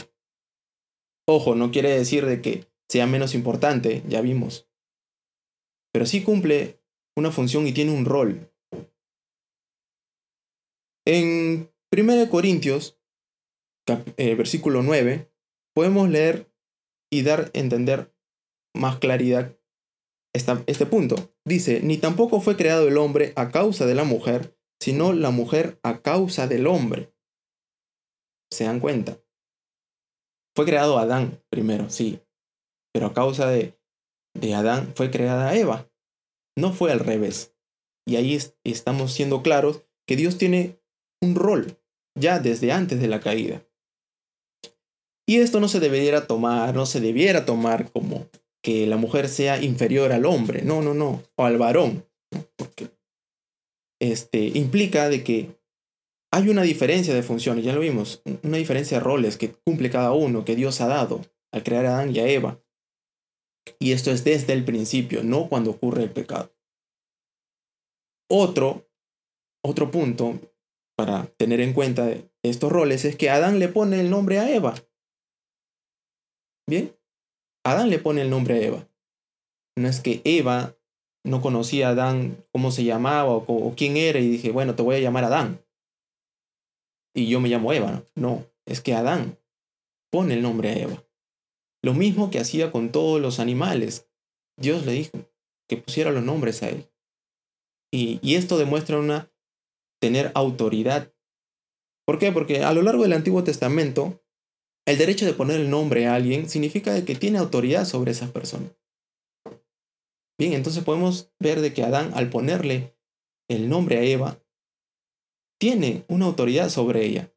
[1.27, 4.69] Ojo, no quiere decir de que sea menos importante, ya vimos.
[5.91, 6.79] Pero sí cumple
[7.17, 8.49] una función y tiene un rol.
[11.05, 12.99] En 1 Corintios,
[14.17, 15.31] eh, versículo 9,
[15.75, 16.51] podemos leer
[17.11, 18.15] y dar a entender
[18.75, 19.55] más claridad
[20.33, 21.35] este punto.
[21.45, 25.79] Dice, ni tampoco fue creado el hombre a causa de la mujer, sino la mujer
[25.83, 27.13] a causa del hombre.
[28.51, 29.19] ¿Se dan cuenta?
[30.55, 32.21] Fue creado Adán primero, sí,
[32.91, 33.79] pero a causa de,
[34.33, 35.91] de Adán fue creada Eva.
[36.57, 37.55] No fue al revés.
[38.07, 40.79] Y ahí estamos siendo claros que Dios tiene
[41.21, 41.82] un rol
[42.15, 43.63] ya desde antes de la caída.
[45.27, 48.27] Y esto no se debiera tomar, no se debiera tomar como
[48.61, 52.05] que la mujer sea inferior al hombre, no, no, no, o al varón,
[52.55, 52.89] porque
[54.01, 55.57] este, implica de que
[56.31, 60.13] hay una diferencia de funciones, ya lo vimos, una diferencia de roles que cumple cada
[60.13, 61.21] uno, que Dios ha dado
[61.51, 62.59] al crear a Adán y a Eva.
[63.79, 66.51] Y esto es desde el principio, no cuando ocurre el pecado.
[68.29, 68.89] Otro,
[69.63, 70.39] otro punto
[71.03, 74.73] para tener en cuenta estos roles es que Adán le pone el nombre a Eva.
[76.65, 76.95] Bien,
[77.65, 78.87] Adán le pone el nombre a Eva.
[79.77, 80.77] No es que Eva
[81.25, 84.95] no conocía a Adán cómo se llamaba o, quién era y dije, bueno, te voy
[84.95, 85.61] a llamar Adán
[87.13, 88.05] y yo me llamo Eva.
[88.15, 89.37] No, es que Adán
[90.09, 91.03] pone el nombre a Eva.
[91.83, 94.09] Lo mismo que hacía con todos los animales.
[94.57, 95.17] Dios le dijo
[95.67, 96.89] que pusiera los nombres a él.
[97.91, 99.32] Y esto demuestra una
[100.03, 101.13] tener autoridad.
[102.05, 102.33] ¿Por qué?
[102.33, 104.21] Porque a lo largo del Antiguo Testamento,
[104.85, 108.69] el derecho de poner el nombre a alguien significa que tiene autoridad sobre esa persona.
[110.37, 112.97] Bien, entonces podemos ver de que Adán, al ponerle
[113.49, 114.43] el nombre a Eva,
[115.57, 117.33] tiene una autoridad sobre ella.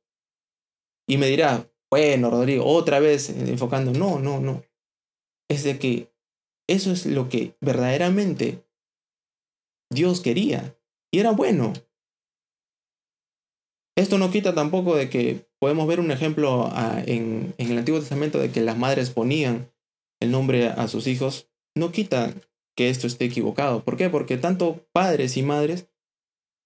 [1.09, 4.64] Y me dirá, bueno, Rodrigo, otra vez enfocando, no, no, no.
[5.48, 6.12] Es de que
[6.68, 8.66] eso es lo que verdaderamente
[9.88, 10.76] Dios quería.
[11.12, 11.72] Y era bueno.
[13.96, 18.38] Esto no quita tampoco de que podemos ver un ejemplo ah, en, el Antiguo Testamento
[18.38, 19.72] de que las madres ponían
[20.20, 21.48] el nombre a sus hijos.
[21.74, 22.35] No quita
[22.76, 23.82] que esto esté equivocado.
[23.82, 24.11] ¿Por qué?
[24.11, 25.88] Porque tanto padres y madres,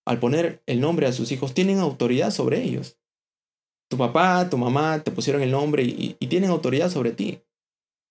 [0.05, 2.99] al poner el nombre a sus hijos, tienen autoridad sobre ellos.
[3.89, 7.41] Tu papá, tu mamá te pusieron el nombre y, y tienen autoridad sobre ti.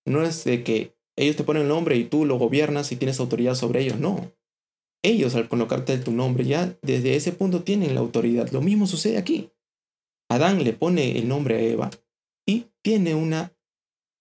[0.06, 3.20] No es de que ellos te ponen el nombre y tú lo gobiernas y tienes
[3.20, 3.98] autoridad sobre ellos.
[3.98, 4.32] No.
[5.02, 8.50] Ellos al colocarte tu nombre ya desde ese punto tienen la autoridad.
[8.50, 9.50] Lo mismo sucede aquí.
[10.30, 11.90] Adán le pone el nombre a Eva
[12.46, 13.56] y tiene una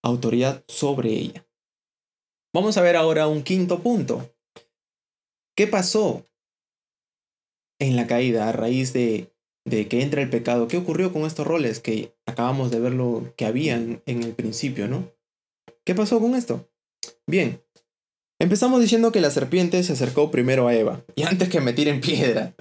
[0.03, 1.45] autoridad sobre ella.
[2.53, 4.33] Vamos a ver ahora un quinto punto.
[5.55, 6.27] ¿Qué pasó
[7.79, 9.31] en la caída a raíz de,
[9.65, 10.67] de que entra el pecado?
[10.67, 14.87] ¿Qué ocurrió con estos roles que acabamos de ver lo que habían en el principio,
[14.87, 15.11] no?
[15.85, 16.69] ¿Qué pasó con esto?
[17.27, 17.61] Bien,
[18.39, 22.01] empezamos diciendo que la serpiente se acercó primero a Eva, y antes que me tiren
[22.01, 22.55] piedra.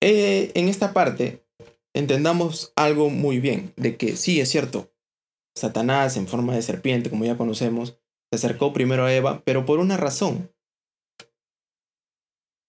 [0.00, 1.44] Eh, en esta parte,
[1.94, 4.92] entendamos algo muy bien, de que sí es cierto,
[5.56, 7.98] Satanás en forma de serpiente, como ya conocemos,
[8.30, 10.50] se acercó primero a Eva, pero por una razón.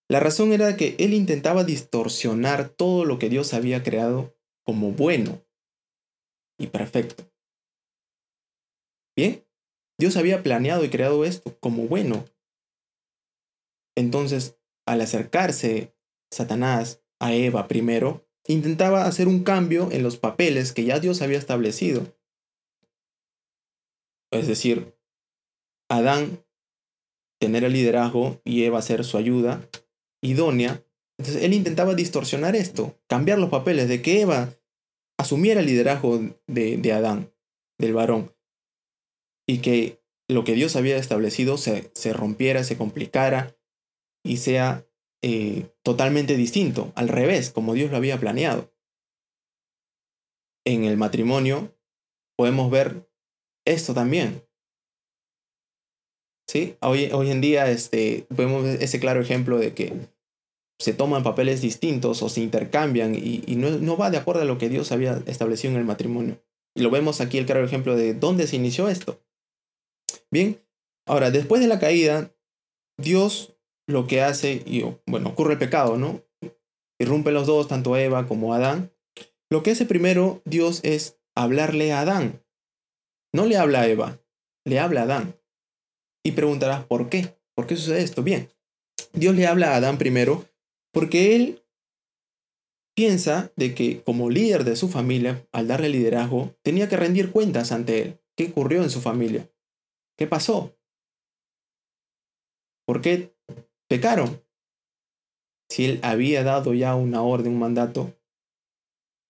[0.07, 5.43] La razón era que él intentaba distorsionar todo lo que Dios había creado como bueno
[6.59, 7.31] y perfecto.
[9.17, 9.44] Bien,
[9.97, 12.25] Dios había planeado y creado esto como bueno.
[13.95, 15.95] Entonces, al acercarse
[16.31, 21.37] Satanás a Eva primero, intentaba hacer un cambio en los papeles que ya Dios había
[21.37, 22.15] establecido.
[24.31, 24.95] Es decir,
[25.89, 26.45] Adán
[27.39, 29.69] tener el liderazgo y Eva ser su ayuda
[30.21, 30.83] idónea.
[31.17, 34.53] Entonces él intentaba distorsionar esto, cambiar los papeles de que Eva
[35.17, 37.31] asumiera el liderazgo de, de Adán,
[37.77, 38.34] del varón,
[39.47, 43.55] y que lo que Dios había establecido se, se rompiera, se complicara
[44.23, 44.85] y sea
[45.21, 48.71] eh, totalmente distinto, al revés, como Dios lo había planeado.
[50.65, 51.75] En el matrimonio
[52.37, 53.09] podemos ver
[53.65, 54.43] esto también.
[56.47, 56.75] ¿Sí?
[56.81, 59.93] Hoy, hoy en día este, vemos ese claro ejemplo de que
[60.79, 64.45] se toman papeles distintos o se intercambian y, y no, no, va de acuerdo a
[64.45, 66.39] lo que Dios había establecido en el matrimonio.
[66.75, 69.24] Y lo vemos aquí el claro ejemplo de dónde se inició esto.
[70.31, 70.61] Bien,
[71.07, 72.31] ahora, después de la caída,
[72.97, 73.55] Dios
[73.87, 76.23] lo que hace, y bueno, ocurre el pecado, ¿no?
[76.99, 78.91] Irrumpe los dos, tanto Eva como Adán.
[79.51, 82.43] Lo que hace primero Dios es hablarle a Adán.
[83.33, 84.19] No le habla a Eva,
[84.65, 85.35] le habla a Adán.
[86.25, 87.37] Y preguntarás, ¿por qué?
[87.55, 88.23] ¿Por qué sucede esto?
[88.23, 88.49] Bien,
[89.13, 90.45] Dios le habla a Adán primero
[90.91, 91.63] porque él
[92.95, 97.71] piensa de que como líder de su familia, al darle liderazgo, tenía que rendir cuentas
[97.71, 98.19] ante él.
[98.37, 99.49] ¿Qué ocurrió en su familia?
[100.17, 100.77] ¿Qué pasó?
[102.87, 103.35] ¿Por qué
[103.89, 104.41] pecaron?
[105.69, 108.13] Si él había dado ya una orden, un mandato.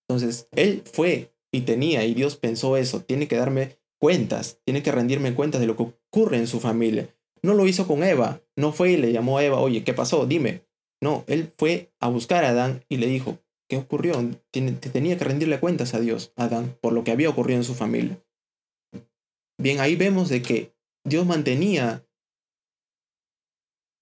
[0.08, 4.91] Entonces, él fue y tenía, y Dios pensó eso, tiene que darme cuentas, tiene que
[4.91, 7.15] rendirme cuentas de lo que ocurre en su familia.
[7.41, 10.26] No lo hizo con Eva, no fue y le llamó a Eva, oye, ¿qué pasó?
[10.26, 10.65] Dime.
[11.02, 14.13] No, él fue a buscar a Adán y le dijo, ¿qué ocurrió?
[14.52, 18.21] tenía que rendirle cuentas a Dios, Adán, por lo que había ocurrido en su familia.
[19.58, 20.75] Bien, ahí vemos de que
[21.06, 22.04] Dios mantenía,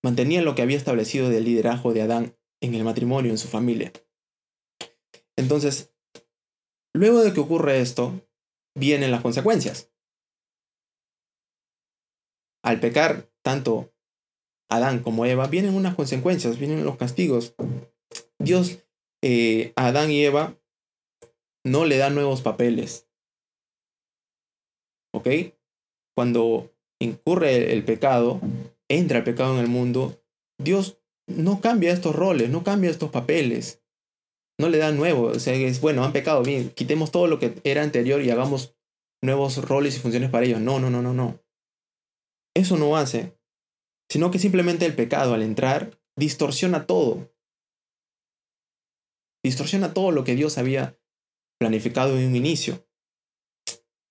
[0.01, 3.91] mantenía lo que había establecido del liderazgo de Adán en el matrimonio, en su familia.
[5.35, 5.93] Entonces,
[6.93, 8.25] luego de que ocurre esto,
[8.73, 9.91] vienen las consecuencias.
[12.63, 13.93] Al pecar tanto
[14.69, 17.53] Adán como Eva, vienen unas consecuencias, vienen los castigos.
[18.39, 18.79] Dios
[19.21, 20.57] eh, a Adán y Eva
[21.65, 23.09] no le da nuevos papeles.
[25.13, 25.27] ¿Ok?
[26.15, 26.72] Cuando
[27.03, 28.41] incurre el pecado,
[28.89, 30.21] entra el pecado en el mundo,
[30.57, 33.83] Dios no cambia estos roles, no cambia estos papeles,
[34.59, 35.27] no le da nuevo.
[35.27, 38.75] O sea, es bueno, han pecado, bien, quitemos todo lo que era anterior y hagamos
[39.23, 40.59] nuevos roles y funciones para ellos.
[40.59, 41.39] No, no, no, no, no.
[42.55, 43.37] Eso no hace,
[44.09, 47.33] sino que simplemente el pecado al entrar distorsiona todo.
[49.43, 50.97] Distorsiona todo lo que Dios había
[51.59, 52.87] planificado en un inicio.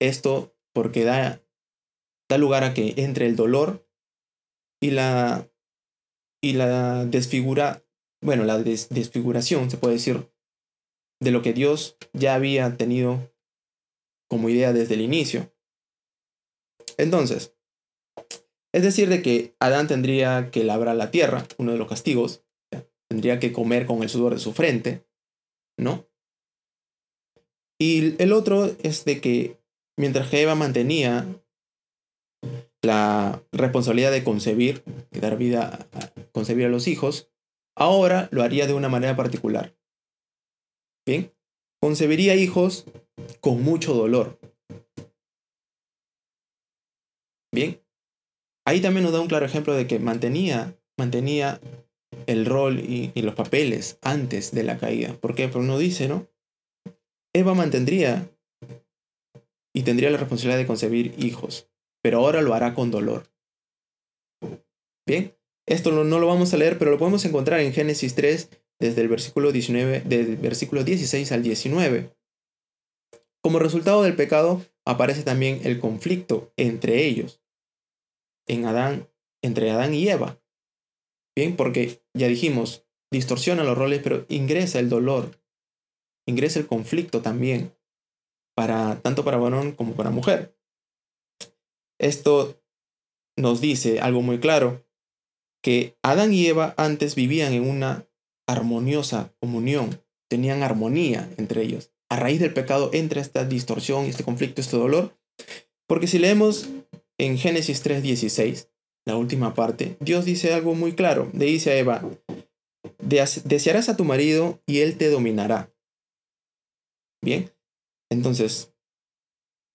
[0.00, 1.41] Esto porque da
[2.32, 3.86] da lugar a que entre el dolor
[4.80, 5.50] y la,
[6.42, 7.84] y la desfigura,
[8.22, 10.32] bueno, la desfiguración, se puede decir,
[11.20, 13.32] de lo que Dios ya había tenido
[14.30, 15.54] como idea desde el inicio.
[16.96, 17.54] Entonces,
[18.74, 22.42] Es decir, de que Adán tendría que labrar la tierra, uno de los castigos,
[23.08, 25.06] tendría que comer con el sudor de su frente,
[25.78, 26.08] ¿no?
[27.78, 29.60] Y el otro es de que
[29.98, 31.26] mientras que Eva mantenía
[32.82, 37.30] la responsabilidad de concebir, de dar vida, a concebir a los hijos,
[37.76, 39.74] ahora lo haría de una manera particular.
[41.06, 41.32] Bien,
[41.80, 42.86] concebiría hijos
[43.40, 44.38] con mucho dolor.
[47.54, 47.80] Bien,
[48.66, 51.60] ahí también nos da un claro ejemplo de que mantenía, mantenía
[52.26, 55.14] el rol y, los papeles antes de la caída.
[55.14, 55.48] ¿Por qué?
[55.48, 56.28] Porque uno dice, ¿no?
[57.34, 58.30] Eva mantendría
[59.74, 61.70] y tendría la responsabilidad de concebir hijos,
[62.02, 63.30] pero ahora lo hará con dolor.
[65.06, 65.36] Bien,
[65.66, 69.08] esto no, lo vamos a leer, pero lo podemos encontrar en Génesis 3 desde el
[69.08, 72.14] versículo 19, del versículo 16 al 19.
[73.42, 77.40] Como resultado del pecado aparece también el conflicto entre ellos,
[78.46, 79.08] en Adán,
[79.42, 80.40] entre Adán y Eva.
[81.36, 85.40] Bien, porque ya dijimos, distorsiona los roles, pero ingresa el dolor,
[86.26, 87.74] ingresa el conflicto también
[88.54, 90.56] para tanto para varón como para mujer.
[92.02, 92.60] Esto
[93.38, 94.84] nos dice algo muy claro,
[95.62, 98.08] que Adán y Eva antes vivían en una
[98.48, 101.92] armoniosa comunión, tenían armonía entre ellos.
[102.10, 105.16] A raíz del pecado entra esta distorsión, este conflicto, este dolor,
[105.86, 106.68] porque si leemos
[107.18, 108.68] en Génesis 3:16,
[109.06, 112.04] la última parte, Dios dice algo muy claro, le dice a Eva,
[112.98, 115.72] desearás a tu marido y él te dominará.
[117.22, 117.52] Bien,
[118.10, 118.74] entonces,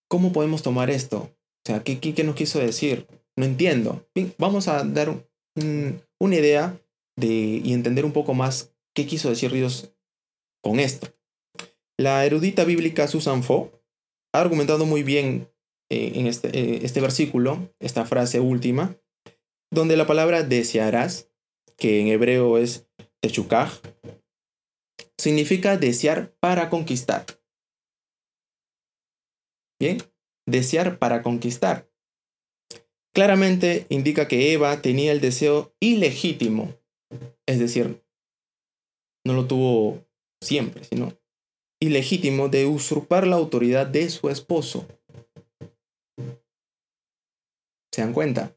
[0.10, 1.37] ¿cómo podemos tomar esto?
[1.68, 3.08] O sea, ¿qué, qué, nos quiso decir?
[3.36, 4.08] No entiendo.
[4.38, 5.28] Vamos a dar
[6.18, 6.80] una idea
[7.18, 9.94] de, y entender un poco más qué quiso decir Dios
[10.64, 11.14] con esto.
[12.00, 13.84] La erudita bíblica Susan Fo
[14.34, 15.52] ha argumentado muy bien
[15.90, 18.96] eh, en este, eh, este versículo, esta frase última,
[19.70, 21.30] donde la palabra desearás,
[21.76, 22.88] que en hebreo es
[23.20, 23.82] techukaj,
[25.18, 27.26] significa desear para conquistar.
[29.82, 29.98] Bien,
[30.48, 31.88] desear para conquistar.
[33.14, 36.74] Claramente indica que Eva tenía el deseo ilegítimo,
[37.46, 38.04] es decir,
[39.26, 40.06] no lo tuvo
[40.42, 41.14] siempre, sino
[41.80, 44.88] ilegítimo de usurpar la autoridad de su esposo.
[47.94, 48.56] ¿Se dan cuenta?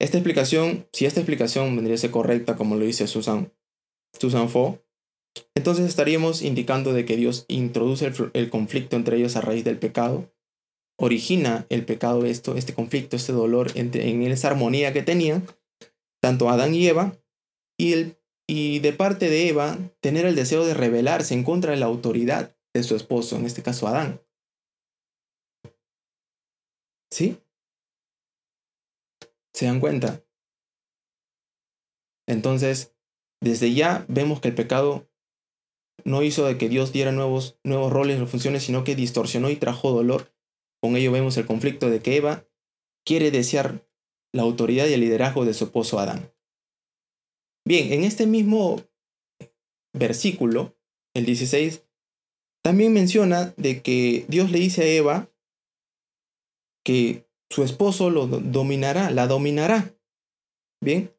[0.00, 3.52] Esta explicación, si esta explicación vendría a ser correcta, como lo dice Susan,
[4.18, 4.84] Susan Fo,
[5.54, 10.32] entonces estaríamos indicando de que Dios introduce el, conflicto entre ellos a raíz del pecado,
[10.98, 15.46] origina el pecado esto, este conflicto, este dolor entre, en esa armonía que tenían,
[16.20, 17.16] tanto Adán y Eva,
[17.78, 21.78] y, el, y de parte de Eva tener el deseo de rebelarse en contra de
[21.78, 24.20] la autoridad de su esposo, en este caso Adán.
[27.10, 27.38] ¿Sí?
[29.54, 30.22] ¿Se dan cuenta?
[32.28, 32.94] Entonces,
[33.40, 35.07] desde ya vemos que el pecado
[36.04, 39.56] no hizo de que Dios diera nuevos, nuevos roles o funciones, sino que distorsionó y
[39.56, 40.32] trajo dolor.
[40.80, 42.46] Con ello vemos el conflicto de que Eva
[43.04, 43.86] quiere desear
[44.32, 46.32] la autoridad y el liderazgo de su esposo Adán.
[47.66, 48.82] Bien, en este mismo
[49.92, 50.76] versículo,
[51.14, 51.84] el 16,
[52.62, 55.30] también menciona de que Dios le dice a Eva
[56.84, 59.94] que su esposo lo dominará, la dominará.
[60.82, 61.12] Bien,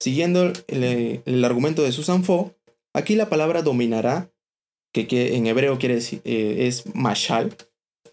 [0.00, 2.54] siguiendo el, el argumento de Susan Fo,
[2.96, 4.32] Aquí la palabra dominará,
[4.94, 7.54] que, en hebreo quiere decir, eh, es mashal,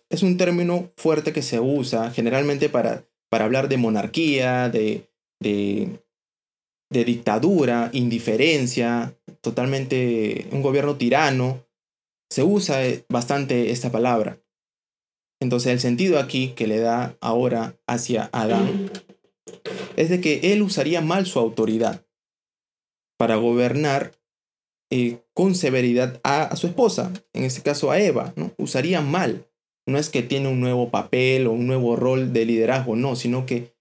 [0.10, 5.10] es un término fuerte que se usa generalmente para, para hablar de monarquía, de,
[5.42, 6.02] de,
[6.92, 11.66] de dictadura, indiferencia, totalmente un gobierno tirano.
[12.30, 14.44] Se usa eh, bastante esta palabra.
[15.42, 18.92] Entonces el sentido aquí que le da ahora hacia Adán
[19.96, 22.06] es de que él usaría mal su autoridad
[23.18, 24.12] para gobernar
[24.96, 28.54] eh, con severidad a, su esposa, en este caso a Eva, ¿no?
[28.60, 29.50] Usaría mal.
[29.88, 33.48] No es que tiene un nuevo papel o un nuevo rol de liderazgo, no, sino
[33.48, 33.74] que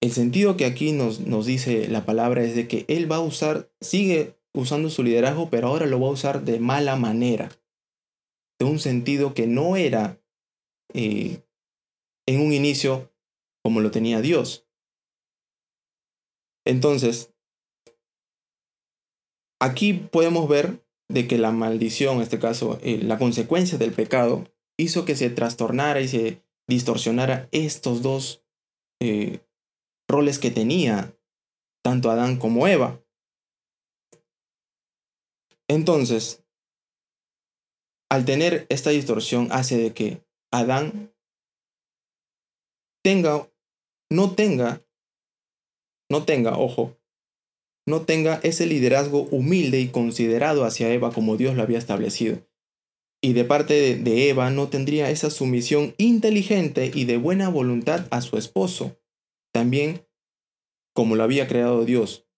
[0.00, 3.20] el sentido que aquí nos, nos dice la palabra es de que él va a
[3.20, 7.50] usar, sigue usando su liderazgo, pero ahora lo va a usar de mala manera,
[8.60, 10.22] de un sentido que no era
[10.94, 11.42] eh,
[12.28, 13.12] en un inicio
[13.64, 14.68] como lo tenía Dios.
[16.64, 17.34] Entonces,
[19.60, 24.44] Aquí podemos ver de que la maldición, en este caso, eh, la consecuencia del pecado,
[24.78, 28.44] hizo que se trastornara y se distorsionara estos dos
[29.00, 29.40] eh,
[30.08, 31.16] roles que tenía
[31.82, 33.02] tanto Adán como Eva.
[35.68, 36.44] Entonces,
[38.10, 41.12] al tener esta distorsión hace de que Adán
[43.02, 43.48] tenga
[44.10, 44.82] no tenga,
[46.10, 46.97] no tenga, ojo,
[47.88, 52.46] no tenga ese liderazgo humilde y considerado hacia Eva como Dios lo había establecido.
[53.20, 58.20] Y de parte de Eva no tendría esa sumisión inteligente y de buena voluntad a
[58.20, 59.00] su esposo,
[59.52, 60.06] también
[60.94, 62.28] como lo había creado Dios.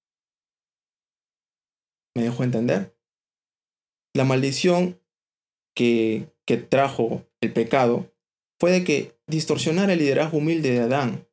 [2.14, 2.96] ¿Me dejo entender?
[4.14, 5.00] La maldición
[5.74, 8.12] que, que trajo el pecado
[8.58, 11.26] fue de que distorsionara el liderazgo humilde de Adán.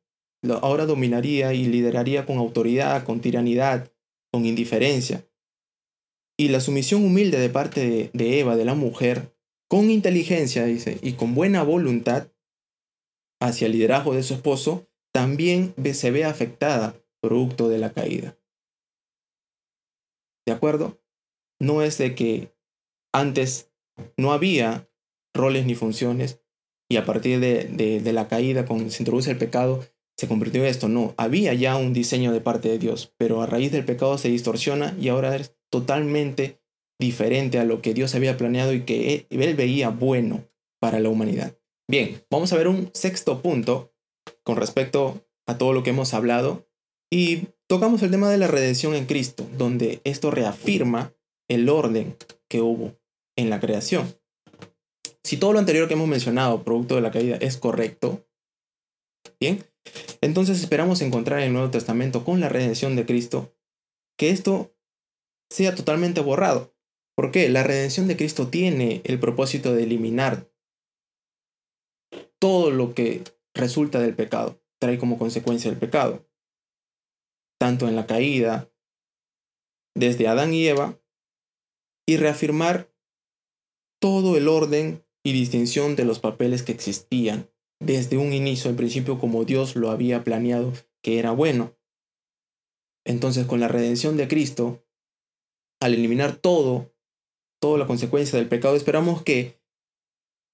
[0.62, 3.92] Ahora dominaría y lideraría con autoridad, con tiranidad,
[4.32, 5.26] con indiferencia.
[6.38, 9.36] Y la sumisión humilde de parte de, Eva, de la mujer,
[9.68, 12.32] con inteligencia, dice, y con buena voluntad
[13.40, 18.38] hacia el liderazgo de su esposo, también se ve afectada producto de la caída.
[20.46, 21.02] ¿De acuerdo?
[21.60, 22.54] No es de que
[23.12, 23.72] antes
[24.16, 24.88] no había
[25.34, 26.40] roles ni funciones
[26.88, 27.64] y a partir de,
[28.00, 29.84] de la caída, cuando se introduce el pecado,
[30.18, 30.88] se convirtió en esto.
[30.88, 34.28] No, había ya un diseño de parte de Dios, pero a raíz del pecado se
[34.28, 36.60] distorsiona y ahora es totalmente
[37.00, 40.44] diferente a lo que Dios había planeado y que él veía bueno
[40.80, 41.56] para la humanidad.
[41.88, 43.94] Bien, vamos a ver un sexto punto
[44.42, 46.68] con respecto a todo lo que hemos hablado
[47.10, 51.14] y tocamos el tema de la redención en Cristo, donde esto reafirma
[51.48, 52.16] el orden
[52.48, 52.98] que hubo
[53.36, 54.18] en la creación.
[55.22, 58.26] Si todo lo anterior que hemos mencionado, producto de la caída, es correcto,
[59.40, 59.64] bien,
[60.20, 63.54] entonces esperamos encontrar en el Nuevo Testamento con la redención de Cristo
[64.18, 64.74] que esto
[65.50, 66.74] sea totalmente borrado.
[67.16, 67.48] ¿Por qué?
[67.48, 70.50] La redención de Cristo tiene el propósito de eliminar
[72.38, 73.24] todo lo que
[73.54, 76.28] resulta del pecado, trae como consecuencia el pecado,
[77.58, 78.70] tanto en la caída,
[79.96, 81.00] desde Adán y Eva,
[82.06, 82.92] y reafirmar
[84.00, 87.50] todo el orden y distinción de los papeles que existían
[87.80, 90.72] desde un inicio, en principio, como Dios lo había planeado
[91.02, 91.76] que era bueno.
[93.06, 94.84] Entonces, con la redención de Cristo,
[95.80, 96.92] al eliminar todo,
[97.60, 99.60] toda la consecuencia del pecado, esperamos que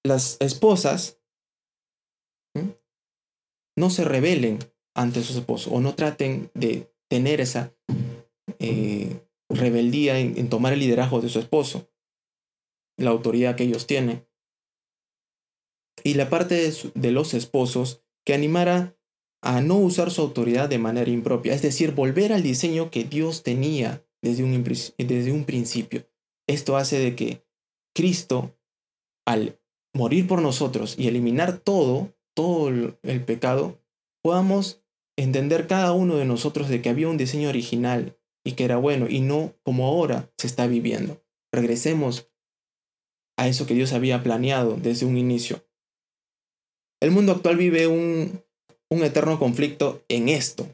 [0.05, 1.21] las esposas
[3.77, 4.59] no se rebelen
[4.95, 7.75] ante sus esposos o no traten de tener esa
[8.61, 11.91] eh, rebeldía en tomar el liderazgo de su esposo,
[12.97, 14.27] la autoridad que ellos tienen
[16.05, 18.97] y la parte de, los esposos que animara
[19.43, 23.43] a no usar su autoridad de manera impropia, es decir, volver al diseño que Dios
[23.43, 26.07] tenía desde un, desde un principio.
[26.47, 27.45] Esto hace de que
[27.95, 28.57] Cristo,
[29.27, 29.61] al
[29.95, 33.81] morir por nosotros y eliminar todo, todo el pecado,
[34.23, 34.83] podamos
[35.17, 39.07] entender cada uno de nosotros de que había un diseño original y que era bueno
[39.09, 41.23] y no como ahora se está viviendo.
[41.53, 42.31] Regresemos
[43.37, 45.65] a eso que Dios había planeado desde un inicio.
[47.05, 48.43] El mundo actual vive un,
[48.89, 50.67] eterno conflicto en esto.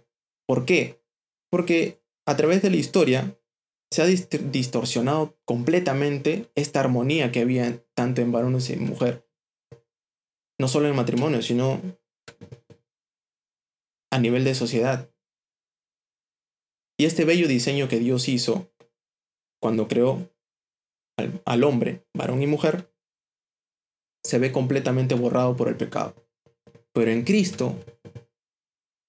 [0.47, 1.03] ¿Por qué?
[1.51, 3.37] Porque a través de la historia
[3.91, 9.29] se ha distorsionado completamente esta armonía que había tanto en varones y en mujer.
[10.61, 11.83] No solo en matrimonio, sino
[14.13, 15.11] a nivel de sociedad.
[16.97, 18.71] Y este bello diseño que Dios hizo
[19.61, 20.31] cuando creó
[21.45, 22.89] al hombre, varón y mujer,
[24.25, 26.15] se ve completamente borrado por el pecado.
[26.93, 27.77] Pero en Cristo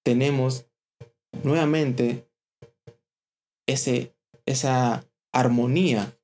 [0.04, 0.66] tenemos
[1.42, 2.28] nuevamente
[3.66, 4.14] ese,
[4.46, 6.18] esa armonía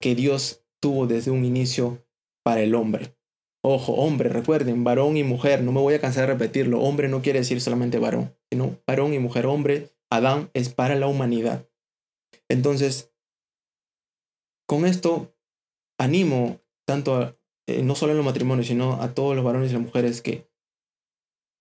[0.00, 2.06] que Dios tuvo desde un inicio
[2.44, 3.16] para el hombre.
[3.64, 7.22] Ojo, hombre, recuerden, varón y mujer, no me voy a cansar de repetirlo, hombre no
[7.22, 11.68] quiere decir solamente varón, sino varón y mujer, hombre, Adán es para la humanidad.
[12.48, 13.12] Entonces,
[14.68, 15.36] con esto
[15.98, 19.82] animo tanto eh, no solo en los matrimonios, sino a todos los varones y las
[19.82, 20.48] mujeres que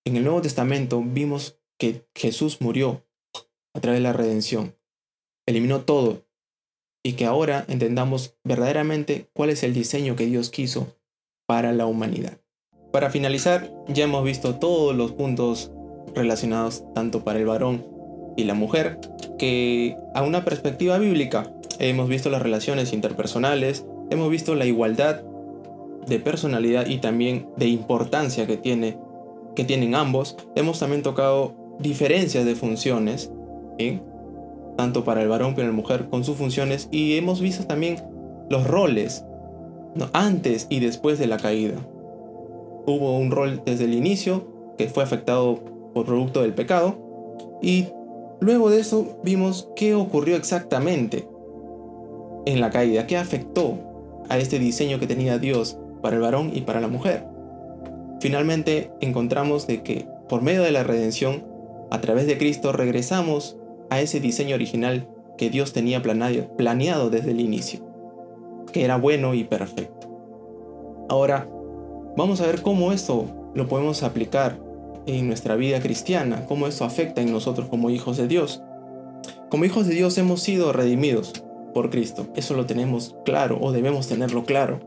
[0.06, 3.06] en el Nuevo Testamento vimos que Jesús murió
[3.74, 4.76] a través de la redención,
[5.48, 6.26] eliminó todo
[7.04, 10.96] y que ahora entendamos verdaderamente cuál es el diseño que Dios quiso
[11.48, 12.40] para la humanidad.
[12.92, 15.72] Para finalizar, ya hemos visto todos los puntos
[16.16, 17.86] relacionados tanto para el varón
[18.38, 19.00] y la mujer,
[19.38, 25.22] que a una perspectiva bíblica hemos visto las relaciones interpersonales, hemos visto la igualdad
[26.08, 28.98] de personalidad y también de importancia que, tiene,
[29.56, 30.38] que tienen ambos.
[30.56, 33.32] Hemos también tocado diferencias de funciones,
[34.78, 36.88] tanto para el varón como la mujer, con sus funciones.
[36.92, 37.98] Y hemos visto también
[38.50, 39.26] los roles,
[40.14, 41.76] antes y después de la caída.
[42.86, 44.48] Hubo un rol desde el inicio
[44.78, 45.60] que fue afectado
[45.94, 47.58] por producto del pecado.
[47.62, 47.88] Y
[48.42, 51.28] luego de eso vimos qué ocurrió exactamente
[52.46, 53.95] en la caída, qué afectó
[54.30, 57.26] a este diseño que tenía Dios para el varón y para la mujer.
[58.20, 61.46] Finalmente encontramos de que por medio de la redención,
[61.92, 63.58] a través de Cristo regresamos
[63.90, 65.08] a ese diseño original
[65.38, 67.82] que Dios tenía planeado desde el inicio,
[68.72, 70.08] que era bueno y perfecto.
[71.10, 71.48] Ahora,
[72.18, 74.60] vamos a ver cómo esto lo podemos aplicar
[75.06, 78.64] en nuestra vida cristiana, cómo esto afecta en nosotros como hijos de Dios.
[79.50, 81.45] Como hijos de Dios hemos sido redimidos
[81.76, 84.80] por Cristo, eso lo tenemos claro o debemos tenerlo claro.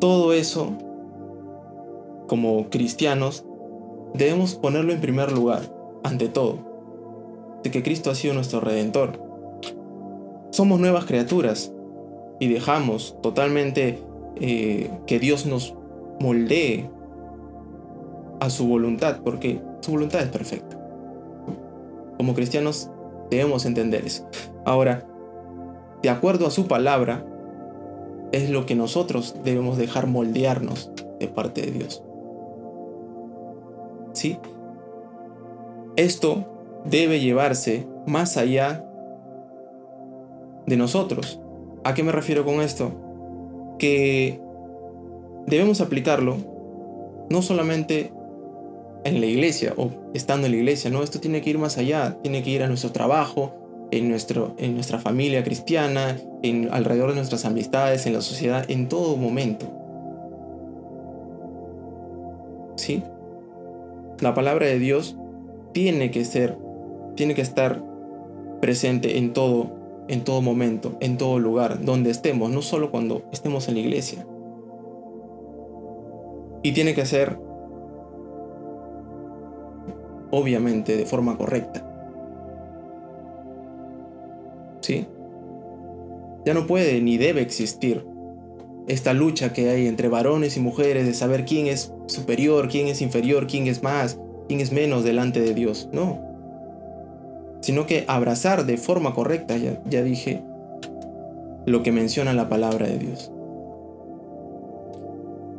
[0.00, 0.72] Todo eso,
[2.28, 3.44] como cristianos,
[4.14, 5.70] debemos ponerlo en primer lugar,
[6.02, 9.20] ante todo, de que Cristo ha sido nuestro redentor.
[10.50, 11.74] Somos nuevas criaturas
[12.40, 13.98] y dejamos totalmente
[14.36, 15.74] eh, que Dios nos
[16.20, 16.88] moldee
[18.40, 20.80] a su voluntad, porque su voluntad es perfecta.
[22.16, 22.90] Como cristianos
[23.28, 24.26] debemos entender eso.
[24.64, 25.06] Ahora,
[26.02, 27.24] de acuerdo a su palabra,
[28.32, 32.02] es lo que nosotros debemos dejar moldearnos de parte de Dios.
[34.12, 34.38] ¿Sí?
[35.96, 38.84] Esto debe llevarse más allá
[40.66, 41.40] de nosotros.
[41.84, 42.92] ¿A qué me refiero con esto?
[43.78, 44.40] Que
[45.46, 46.36] debemos aplicarlo
[47.30, 48.12] no solamente
[49.04, 52.18] en la iglesia o estando en la iglesia, no, esto tiene que ir más allá,
[52.22, 53.54] tiene que ir a nuestro trabajo,
[53.90, 58.88] en, nuestro, en nuestra familia cristiana, en, alrededor de nuestras amistades, en la sociedad, en
[58.88, 59.66] todo momento.
[62.76, 63.02] ¿Sí?
[64.20, 65.16] La palabra de Dios
[65.72, 66.58] tiene que ser,
[67.16, 67.82] tiene que estar
[68.60, 69.70] presente en todo,
[70.08, 74.26] en todo momento, en todo lugar, donde estemos, no solo cuando estemos en la iglesia.
[76.62, 77.38] Y tiene que ser
[80.30, 81.87] obviamente de forma correcta.
[86.44, 88.04] Ya no puede ni debe existir
[88.86, 93.02] esta lucha que hay entre varones y mujeres de saber quién es superior, quién es
[93.02, 94.18] inferior, quién es más,
[94.48, 95.88] quién es menos delante de Dios.
[95.92, 96.20] No.
[97.60, 100.42] Sino que abrazar de forma correcta, ya, ya dije,
[101.66, 103.30] lo que menciona la palabra de Dios.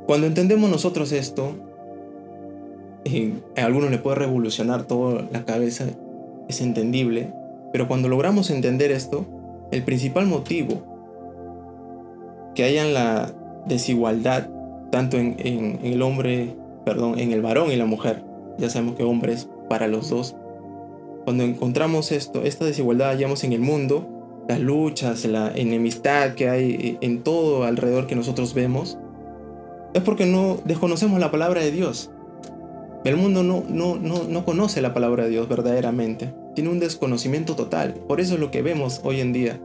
[0.08, 1.54] Cuando entendemos nosotros esto,
[3.56, 5.86] a algunos le puede revolucionar toda la cabeza,
[6.48, 7.32] es entendible,
[7.72, 9.26] pero cuando logramos entender esto,
[9.72, 10.84] el principal motivo
[12.56, 13.32] que haya la
[13.68, 14.50] desigualdad
[14.92, 16.56] tanto en, el hombre,
[16.86, 18.24] perdón, en el varón y la mujer,
[18.58, 20.36] ya sabemos que hombres para los dos,
[21.26, 26.98] cuando encontramos esto, esta desigualdad hallamos en el mundo, las luchas, la enemistad que hay
[27.02, 28.98] en todo alrededor que nosotros vemos,
[29.94, 32.10] es porque no desconocemos la palabra de Dios.
[33.06, 36.34] El mundo no, no, no, no conoce la palabra de Dios verdaderamente.
[36.56, 37.94] Tiene un desconocimiento total.
[37.94, 39.60] Por eso es lo que vemos hoy en día.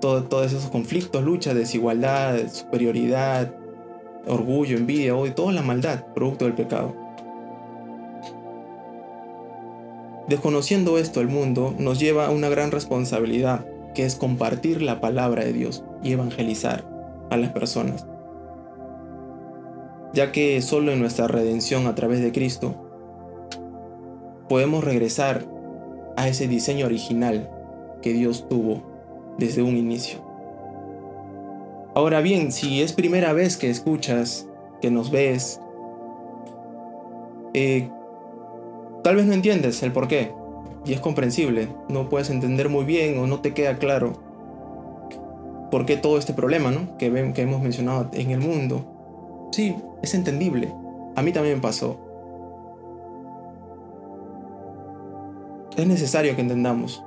[0.00, 3.54] Todo, todos esos conflictos, lucha, desigualdad, superioridad,
[4.26, 6.96] orgullo, envidia, hoy toda la maldad, producto del pecado.
[10.28, 15.44] Desconociendo esto, el mundo nos lleva a una gran responsabilidad, que es compartir la palabra
[15.44, 16.84] de Dios y evangelizar
[17.30, 18.06] a las personas
[20.12, 22.74] ya que solo en nuestra redención a través de Cristo
[24.48, 25.46] podemos regresar
[26.16, 27.50] a ese diseño original
[28.00, 28.82] que Dios tuvo
[29.38, 30.20] desde un inicio.
[31.94, 34.48] Ahora bien, si es primera vez que escuchas,
[34.80, 35.60] que nos ves,
[37.54, 37.88] eh,
[39.04, 40.32] tal vez no entiendes el por qué,
[40.84, 44.14] y es comprensible, no puedes entender muy bien o no te queda claro
[45.70, 46.98] por qué todo este problema ¿no?
[46.98, 49.48] que, que hemos mencionado en el mundo.
[49.52, 50.72] Sí, es entendible.
[51.14, 52.11] A mí también pasó.
[55.76, 57.02] Es necesario que entendamos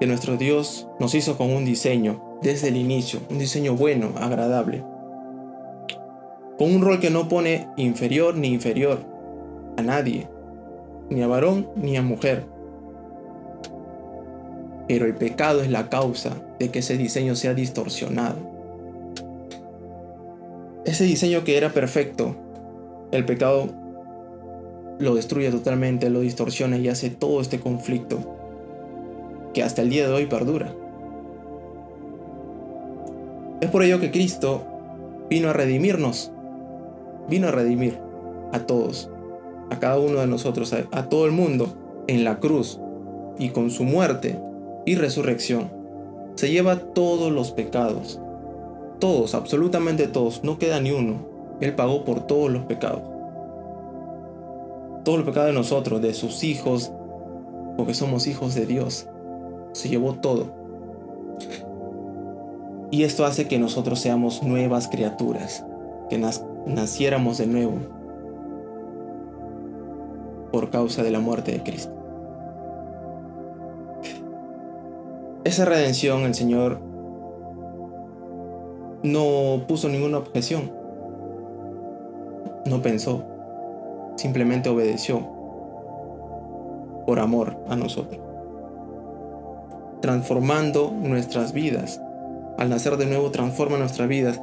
[0.00, 4.84] que nuestro Dios nos hizo con un diseño desde el inicio, un diseño bueno, agradable,
[6.58, 9.04] con un rol que no pone inferior ni inferior
[9.76, 10.28] a nadie,
[11.10, 12.44] ni a varón ni a mujer.
[14.88, 18.38] Pero el pecado es la causa de que ese diseño sea distorsionado.
[20.84, 22.34] Ese diseño que era perfecto,
[23.12, 23.68] el pecado
[24.98, 28.18] lo destruye totalmente, lo distorsiona y hace todo este conflicto
[29.54, 30.74] que hasta el día de hoy perdura.
[33.60, 34.64] Es por ello que Cristo
[35.28, 36.30] vino a redimirnos,
[37.28, 37.98] vino a redimir
[38.52, 39.10] a todos,
[39.70, 42.78] a cada uno de nosotros, a, todo el mundo en la cruz
[43.38, 44.38] y con su muerte
[44.86, 45.70] y resurrección.
[46.36, 48.20] Se lleva todos los pecados
[48.98, 51.26] todos, absolutamente todos, no queda ni uno.
[51.60, 53.02] Él pagó por todos los pecados.
[55.04, 56.92] Todos los pecados de nosotros, de sus hijos,
[57.76, 59.06] porque somos hijos de Dios.
[59.72, 60.46] Se llevó todo.
[62.90, 65.64] Y esto hace que nosotros seamos nuevas criaturas,
[66.08, 66.18] que
[66.66, 67.78] naciéramos de nuevo
[70.50, 71.92] por causa de la muerte de Cristo.
[75.44, 76.80] Esa redención el Señor
[79.02, 80.72] no puso ninguna objeción,
[82.66, 83.24] no pensó,
[84.18, 85.20] simplemente obedeció
[87.06, 88.20] por amor a nosotros,
[90.00, 92.02] transformando nuestras vidas.
[92.58, 94.40] Al nacer de nuevo transforma nuestras vidas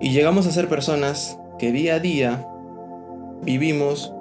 [0.00, 2.48] y llegamos a ser personas que día a día
[3.42, 4.12] vivimos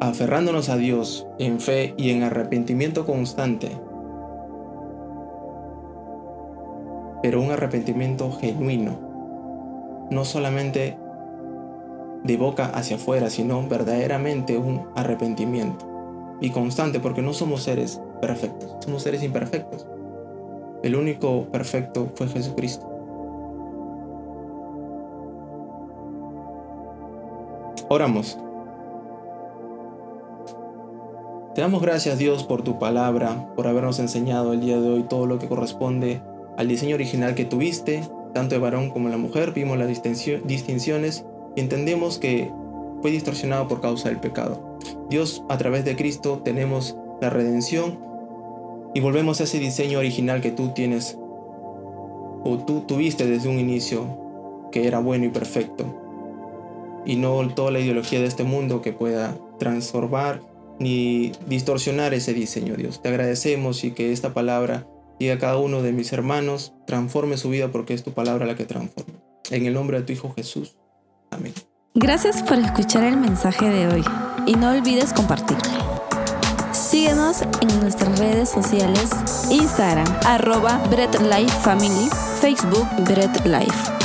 [0.00, 3.70] aferrándonos a Dios en fe y en arrepentimiento constante.
[7.22, 8.98] Pero un arrepentimiento genuino.
[10.10, 10.96] No solamente
[12.24, 15.86] de boca hacia afuera, sino verdaderamente un arrepentimiento.
[16.40, 19.86] Y constante, porque no somos seres perfectos, somos seres imperfectos.
[20.82, 22.86] El único perfecto fue Jesucristo.
[27.88, 28.38] Oramos.
[31.54, 35.26] Te damos gracias Dios por tu palabra, por habernos enseñado el día de hoy todo
[35.26, 36.20] lo que corresponde
[36.56, 38.02] al diseño original que tuviste,
[38.32, 41.24] tanto de varón como la mujer, vimos las distinciones
[41.60, 42.50] entendemos que
[43.02, 44.78] fue distorsionado por causa del pecado.
[45.10, 47.98] Dios, a través de Cristo tenemos la redención
[48.94, 51.16] y volvemos a ese diseño original que tú tienes
[52.44, 55.84] o tú tuviste desde un inicio, que era bueno y perfecto
[57.08, 60.42] y no toda la ideología de este mundo que pueda transformar
[60.78, 63.02] ni distorsionar ese diseño, Dios.
[63.02, 64.86] Te agradecemos y que esta palabra
[65.18, 68.54] llegue a cada uno de mis hermanos, transforme su vida porque es tu palabra la
[68.54, 69.14] que transforma.
[69.50, 70.77] En el nombre de tu Hijo Jesús.
[71.94, 74.04] Gracias por escuchar el mensaje de hoy
[74.46, 75.88] y no olvides compartirlo.
[76.72, 79.10] Síguenos en nuestras redes sociales,
[79.50, 82.08] Instagram, arroba Life Family,
[82.40, 83.97] Facebook Bread Life.